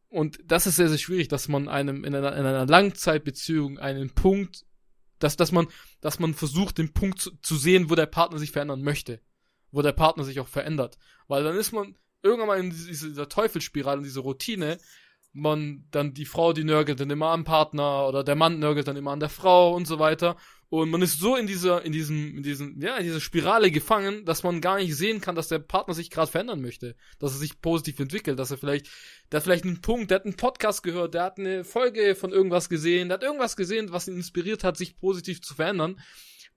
[0.08, 4.10] Und das ist sehr, sehr schwierig, dass man einem in einer, in einer Langzeitbeziehung einen
[4.10, 4.64] Punkt
[5.18, 5.66] dass, dass man,
[6.00, 9.20] dass man versucht, den Punkt zu, zu sehen, wo der Partner sich verändern möchte.
[9.70, 10.96] wo der Partner sich auch verändert.
[11.26, 14.78] Weil dann ist man irgendwann mal in dieser Teufelsspirale, in dieser Routine,
[15.40, 18.96] man dann die Frau, die nörgelt dann immer am Partner oder der Mann nörgelt dann
[18.96, 20.36] immer an der Frau und so weiter.
[20.70, 24.26] Und man ist so in dieser, in diesem, in diesem, ja, in dieser Spirale gefangen,
[24.26, 27.38] dass man gar nicht sehen kann, dass der Partner sich gerade verändern möchte, dass er
[27.38, 28.88] sich positiv entwickelt, dass er vielleicht,
[29.32, 32.32] der hat vielleicht einen Punkt, der hat einen Podcast gehört, der hat eine Folge von
[32.32, 35.98] irgendwas gesehen, der hat irgendwas gesehen, was ihn inspiriert hat, sich positiv zu verändern.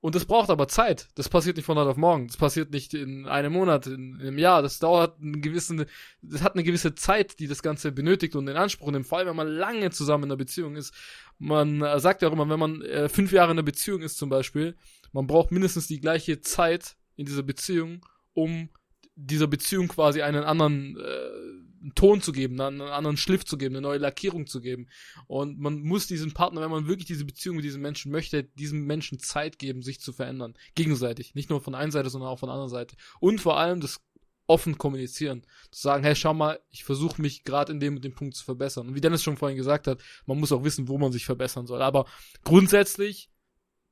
[0.01, 1.09] Und das braucht aber Zeit.
[1.13, 2.27] Das passiert nicht von heute auf morgen.
[2.27, 4.63] Das passiert nicht in einem Monat, in, in einem Jahr.
[4.63, 5.85] Das dauert eine gewisse,
[6.23, 9.05] das hat eine gewisse Zeit, die das Ganze benötigt und in Anspruch nimmt.
[9.05, 10.91] Vor allem, wenn man lange zusammen in einer Beziehung ist.
[11.37, 14.17] Man äh, sagt ja auch immer, wenn man äh, fünf Jahre in einer Beziehung ist
[14.17, 14.75] zum Beispiel,
[15.11, 18.69] man braucht mindestens die gleiche Zeit in dieser Beziehung, um
[19.15, 23.75] dieser Beziehung quasi einen anderen äh, einen Ton zu geben, einen anderen Schliff zu geben,
[23.75, 24.87] eine neue Lackierung zu geben.
[25.27, 28.85] Und man muss diesem Partner, wenn man wirklich diese Beziehung mit diesem Menschen möchte, diesem
[28.85, 30.53] Menschen Zeit geben, sich zu verändern.
[30.75, 31.35] Gegenseitig.
[31.35, 32.95] Nicht nur von einer Seite, sondern auch von der anderen Seite.
[33.19, 33.99] Und vor allem das
[34.47, 35.43] offen kommunizieren.
[35.71, 38.43] Zu sagen, hey, schau mal, ich versuche mich gerade in dem und dem Punkt zu
[38.43, 38.87] verbessern.
[38.87, 41.67] Und wie Dennis schon vorhin gesagt hat, man muss auch wissen, wo man sich verbessern
[41.67, 41.81] soll.
[41.81, 42.05] Aber
[42.43, 43.29] grundsätzlich,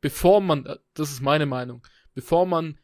[0.02, 2.78] bevor man, das ist meine Meinung, bevor man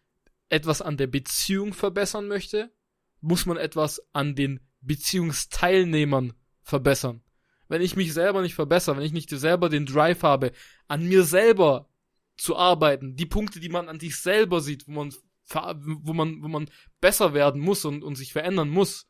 [0.48, 2.72] etwas an der Beziehung verbessern möchte,
[3.20, 7.22] muss man etwas an den Beziehungsteilnehmern verbessern.
[7.68, 10.52] Wenn ich mich selber nicht verbessere, wenn ich nicht selber den Drive habe,
[10.88, 11.90] an mir selber
[12.38, 15.14] zu arbeiten, die Punkte, die man an sich selber sieht, wo man,
[16.04, 16.70] wo man, wo man
[17.02, 19.08] besser werden muss und, und sich verändern muss,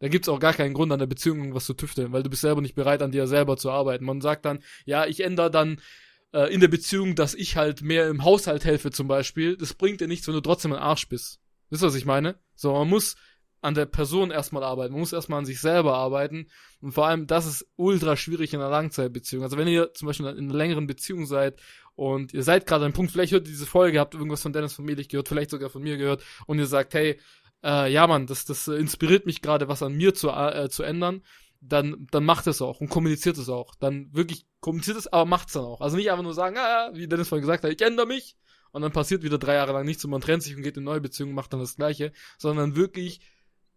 [0.00, 2.42] da gibt's auch gar keinen Grund an der Beziehung irgendwas zu tüfteln, weil du bist
[2.42, 4.04] selber nicht bereit, an dir selber zu arbeiten.
[4.04, 5.80] Man sagt dann, ja, ich ändere dann
[6.32, 9.56] äh, in der Beziehung, dass ich halt mehr im Haushalt helfe zum Beispiel.
[9.56, 11.40] Das bringt dir nichts, wenn du trotzdem ein Arsch bist.
[11.70, 12.38] Wisst ihr, was ich meine?
[12.54, 13.16] So, man muss
[13.64, 14.92] an der Person erstmal arbeiten.
[14.92, 16.48] Man muss erstmal an sich selber arbeiten.
[16.82, 19.42] Und vor allem, das ist ultra schwierig in einer Langzeitbeziehung.
[19.42, 21.58] Also wenn ihr zum Beispiel in einer längeren Beziehung seid
[21.94, 24.52] und ihr seid gerade an einem Punkt, vielleicht hört ihr diese Folge, habt irgendwas von
[24.52, 27.18] Dennis von Melich gehört, vielleicht sogar von mir gehört und ihr sagt, hey,
[27.62, 31.22] äh, ja Mann, das, das inspiriert mich gerade, was an mir zu, äh, zu ändern,
[31.62, 33.74] dann, dann macht es auch und kommuniziert es auch.
[33.76, 35.80] Dann wirklich kommuniziert es, aber macht es dann auch.
[35.80, 38.36] Also nicht einfach nur sagen, ah, wie Dennis vorhin gesagt hat, ich ändere mich
[38.72, 40.84] und dann passiert wieder drei Jahre lang nichts und man trennt sich und geht in
[40.84, 43.20] neue Beziehung und macht dann das Gleiche, sondern wirklich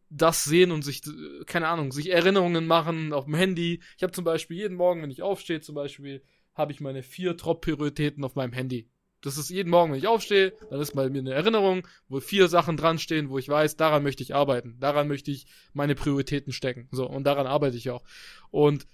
[0.09, 1.01] das sehen und sich,
[1.45, 3.81] keine Ahnung, sich Erinnerungen machen auf dem Handy.
[3.97, 7.37] Ich habe zum Beispiel jeden Morgen, wenn ich aufstehe, zum Beispiel, habe ich meine vier
[7.37, 8.89] Top-Prioritäten auf meinem Handy.
[9.21, 12.47] Das ist jeden Morgen, wenn ich aufstehe, dann ist bei mir eine Erinnerung, wo vier
[12.47, 14.77] Sachen dran stehen, wo ich weiß, daran möchte ich arbeiten.
[14.79, 16.87] Daran möchte ich meine Prioritäten stecken.
[16.91, 18.03] So, und daran arbeite ich auch.
[18.51, 18.85] Und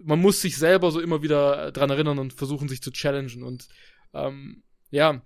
[0.00, 3.42] man muss sich selber so immer wieder dran erinnern und versuchen, sich zu challengen.
[3.42, 3.68] Und
[4.14, 5.22] ähm, ja,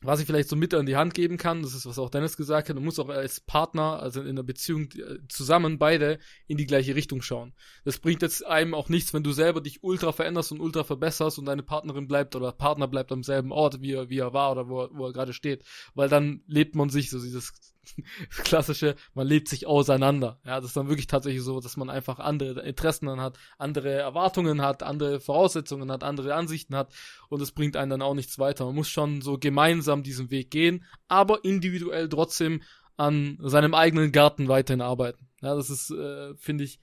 [0.00, 2.36] was ich vielleicht so mit an die Hand geben kann, das ist, was auch Dennis
[2.36, 6.56] gesagt hat, man muss auch als Partner, also in einer Beziehung äh, zusammen beide in
[6.56, 7.52] die gleiche Richtung schauen.
[7.84, 11.38] Das bringt jetzt einem auch nichts, wenn du selber dich ultra veränderst und ultra verbesserst
[11.38, 14.52] und deine Partnerin bleibt oder Partner bleibt am selben Ort, wie er, wie er war
[14.52, 15.64] oder wo er, wo er gerade steht.
[15.94, 17.52] Weil dann lebt man sich, so dieses
[18.30, 20.40] klassische, man lebt sich auseinander.
[20.44, 23.92] Ja, das ist dann wirklich tatsächlich so, dass man einfach andere Interessen dann hat, andere
[23.92, 26.92] Erwartungen hat, andere Voraussetzungen hat, andere Ansichten hat
[27.28, 28.64] und es bringt einen dann auch nichts weiter.
[28.66, 32.62] Man muss schon so gemeinsam diesen Weg gehen, aber individuell trotzdem
[32.96, 35.28] an seinem eigenen Garten weiterhin arbeiten.
[35.40, 36.80] Ja, das ist, äh, finde ich,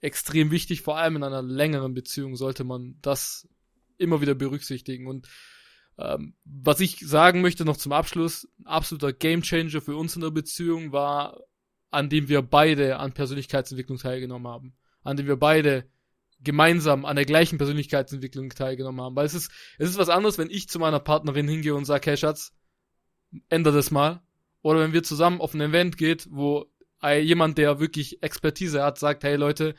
[0.00, 3.48] extrem wichtig, vor allem in einer längeren Beziehung sollte man das
[3.98, 5.28] immer wieder berücksichtigen und
[5.98, 10.30] ähm, was ich sagen möchte noch zum Abschluss, ein absoluter Gamechanger für uns in der
[10.30, 11.40] Beziehung war,
[11.90, 14.74] an dem wir beide an Persönlichkeitsentwicklung teilgenommen haben.
[15.02, 15.88] An dem wir beide
[16.40, 19.16] gemeinsam an der gleichen Persönlichkeitsentwicklung teilgenommen haben.
[19.16, 22.10] Weil es ist, es ist was anderes, wenn ich zu meiner Partnerin hingehe und sage,
[22.10, 22.52] hey Schatz,
[23.48, 24.22] ändere das mal.
[24.62, 26.66] Oder wenn wir zusammen auf ein Event geht, wo
[27.02, 29.74] jemand, der wirklich Expertise hat, sagt, hey Leute,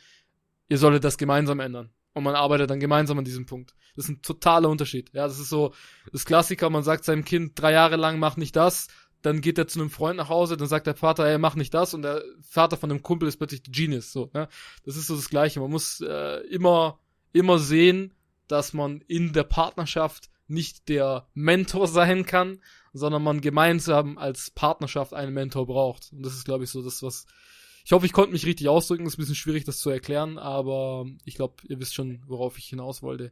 [0.70, 3.76] ihr solltet das gemeinsam ändern und man arbeitet dann gemeinsam an diesem Punkt.
[3.98, 5.10] Das ist ein totaler Unterschied.
[5.14, 5.74] Ja, das ist so
[6.14, 8.88] das Klassiker, man sagt seinem Kind drei Jahre lang, mach nicht das,
[9.24, 11.74] dann geht er zu einem Freund nach Hause, dann sagt der Vater, ey, mach nicht
[11.74, 14.14] das und der Vater von dem Kumpel ist plötzlich Genius.
[14.14, 14.48] So, ja?
[14.86, 15.60] Das ist so das Gleiche.
[15.60, 17.00] Man muss äh, immer,
[17.34, 18.14] immer sehen,
[18.48, 22.62] dass man in der Partnerschaft nicht der Mentor sein kann,
[22.94, 26.14] sondern man gemeinsam als Partnerschaft einen Mentor braucht.
[26.14, 27.26] Und das ist, glaube ich, so das, was
[27.88, 29.06] ich hoffe, ich konnte mich richtig ausdrücken.
[29.06, 32.66] Ist ein bisschen schwierig, das zu erklären, aber ich glaube, ihr wisst schon, worauf ich
[32.66, 33.32] hinaus wollte.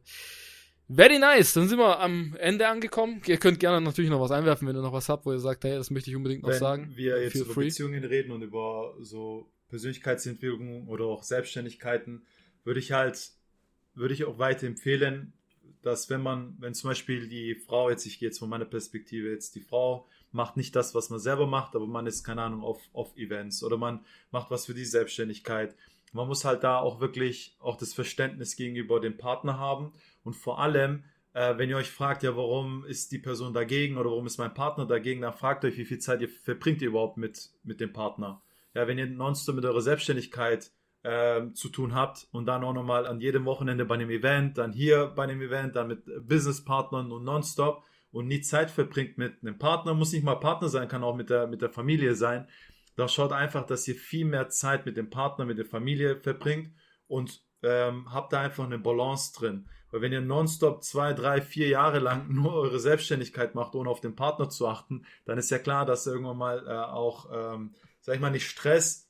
[0.88, 1.52] Very nice.
[1.52, 3.20] Dann sind wir am Ende angekommen.
[3.26, 5.64] Ihr könnt gerne natürlich noch was einwerfen, wenn ihr noch was habt, wo ihr sagt,
[5.64, 6.88] hey, das möchte ich unbedingt noch wenn sagen.
[6.90, 7.64] Wenn wir jetzt über free.
[7.64, 12.24] Beziehungen reden und über so Persönlichkeitsentwicklung oder auch Selbstständigkeiten,
[12.62, 13.30] würde ich halt,
[13.94, 15.32] würde ich auch weiter empfehlen,
[15.82, 19.30] dass wenn man, wenn zum Beispiel die Frau, jetzt ich gehe jetzt von meiner Perspektive,
[19.30, 22.62] jetzt die Frau macht nicht das, was man selber macht, aber man ist, keine Ahnung,
[22.62, 25.74] auf, auf Events oder man macht was für die Selbstständigkeit.
[26.12, 29.92] Man muss halt da auch wirklich auch das Verständnis gegenüber dem Partner haben
[30.26, 31.04] und vor allem
[31.36, 34.54] äh, wenn ihr euch fragt, ja, warum ist die Person dagegen oder warum ist mein
[34.54, 37.92] Partner dagegen, dann fragt euch, wie viel Zeit ihr verbringt ihr überhaupt mit, mit dem
[37.92, 38.42] Partner.
[38.72, 40.70] Ja, wenn ihr nonstop mit eurer Selbstständigkeit
[41.02, 44.72] äh, zu tun habt und dann auch nochmal an jedem Wochenende bei einem Event, dann
[44.72, 49.58] hier bei einem Event, dann mit Businesspartnern und nonstop und nie Zeit verbringt mit einem
[49.58, 52.48] Partner, muss nicht mal Partner sein, kann auch mit der, mit der Familie sein,
[52.96, 56.72] da schaut einfach, dass ihr viel mehr Zeit mit dem Partner, mit der Familie verbringt
[57.08, 59.68] und ähm, habt da einfach eine Balance drin.
[59.90, 64.00] Weil wenn ihr nonstop zwei, drei, vier Jahre lang nur eure Selbstständigkeit macht, ohne auf
[64.00, 68.14] den Partner zu achten, dann ist ja klar, dass irgendwann mal äh, auch, ähm, sag
[68.14, 69.08] ich mal, nicht Stress,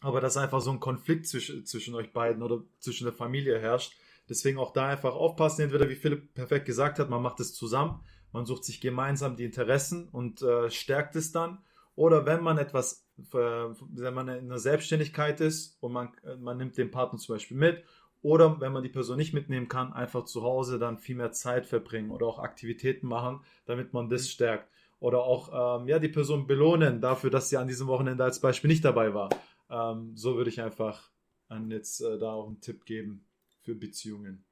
[0.00, 3.94] aber dass einfach so ein Konflikt zwischen, zwischen euch beiden oder zwischen der Familie herrscht.
[4.28, 8.04] Deswegen auch da einfach aufpassen, entweder wie Philipp perfekt gesagt hat, man macht es zusammen,
[8.30, 11.64] man sucht sich gemeinsam die Interessen und äh, stärkt es dann.
[11.94, 16.78] Oder wenn man etwas, wenn man in einer Selbstständigkeit ist und man, äh, man nimmt
[16.78, 17.84] den Partner zum Beispiel mit
[18.22, 21.66] oder wenn man die Person nicht mitnehmen kann, einfach zu Hause dann viel mehr Zeit
[21.66, 24.68] verbringen oder auch Aktivitäten machen, damit man das stärkt.
[25.00, 28.68] Oder auch ähm, ja, die Person belohnen dafür, dass sie an diesem Wochenende als Beispiel
[28.68, 29.28] nicht dabei war.
[29.70, 31.10] Ähm, so würde ich einfach
[31.48, 33.24] an jetzt äh, da auch einen Tipp geben
[33.62, 34.44] für Beziehungen.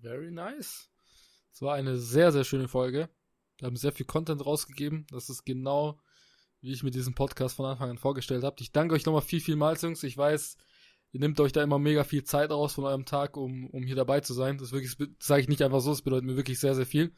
[0.00, 0.90] Very nice.
[1.52, 3.08] Es war eine sehr, sehr schöne Folge.
[3.58, 5.06] Wir haben sehr viel Content rausgegeben.
[5.10, 6.00] Das ist genau
[6.62, 8.56] wie ich mir diesen Podcast von Anfang an vorgestellt habe.
[8.60, 10.02] Ich danke euch nochmal viel, vielmals, Jungs.
[10.04, 10.56] Ich weiß,
[11.10, 13.96] ihr nehmt euch da immer mega viel Zeit raus von eurem Tag, um, um hier
[13.96, 14.58] dabei zu sein.
[14.58, 17.12] Das wirklich, sage ich nicht einfach so, es bedeutet mir wirklich sehr, sehr viel.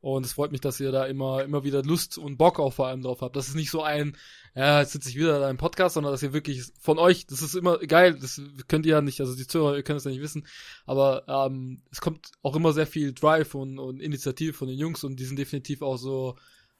[0.00, 2.86] Und es freut mich, dass ihr da immer, immer wieder Lust und Bock auch vor
[2.86, 3.34] allem drauf habt.
[3.34, 4.16] Das ist nicht so ein,
[4.54, 7.42] ja, jetzt sitze ich wieder da im Podcast, sondern dass ihr wirklich von euch, das
[7.42, 10.12] ist immer geil, das könnt ihr ja nicht, also die Zuhörer, ihr könnt es ja
[10.12, 10.46] nicht wissen,
[10.86, 15.02] aber ähm, es kommt auch immer sehr viel Drive und, und Initiative von den Jungs
[15.02, 16.36] und die sind definitiv auch so,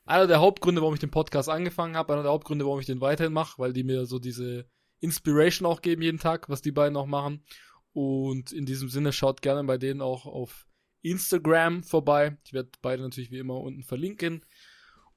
[0.08, 3.00] einer der Hauptgründe, warum ich den Podcast angefangen habe, einer der Hauptgründe, warum ich den
[3.00, 4.66] weiterhin mache, weil die mir so diese
[5.00, 7.44] Inspiration auch geben jeden Tag, was die beiden auch machen.
[7.92, 10.66] Und in diesem Sinne schaut gerne bei denen auch auf
[11.02, 12.36] Instagram vorbei.
[12.44, 14.44] Ich werde beide natürlich wie immer unten verlinken.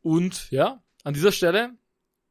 [0.01, 1.77] Und ja, an dieser Stelle,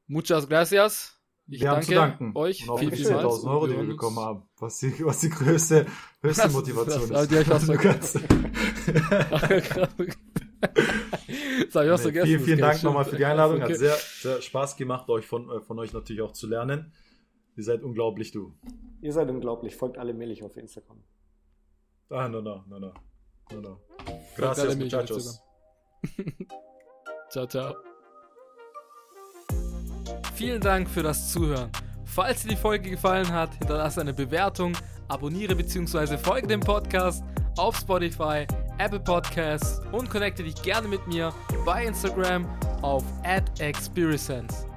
[0.07, 1.21] muchas gracias.
[1.53, 2.33] Ich wir danke danken.
[2.37, 5.85] euch und viel, viel 10.000 Euro, die wir bekommen haben, was die, was die größte,
[6.23, 7.31] höchste das, Motivation das, ist.
[7.33, 7.69] Die ich das
[11.75, 12.27] habe ich auch nee, vergessen.
[12.27, 13.63] Vielen, vielen Dank nochmal für die Einladung.
[13.63, 13.73] Okay.
[13.73, 16.93] Hat sehr, sehr Spaß gemacht, euch von, äh, von euch natürlich auch zu lernen.
[17.57, 18.55] Ihr seid unglaublich, du.
[19.01, 19.75] Ihr seid unglaublich.
[19.75, 21.03] Folgt alle Milch auf Instagram.
[22.11, 22.93] Ah, no, no, no, no.
[23.53, 23.81] No, no.
[24.37, 25.43] Gracias, muchachos.
[27.31, 27.75] ciao, ciao.
[30.35, 31.71] Vielen Dank für das Zuhören.
[32.05, 34.77] Falls dir die Folge gefallen hat, hinterlasse eine Bewertung,
[35.09, 36.17] abonniere bzw.
[36.17, 37.23] folge dem Podcast
[37.57, 38.47] auf Spotify,
[38.79, 41.33] Apple Podcasts und connecte dich gerne mit mir
[41.65, 42.49] bei Instagram
[42.83, 43.05] auf
[43.59, 44.70] @experience.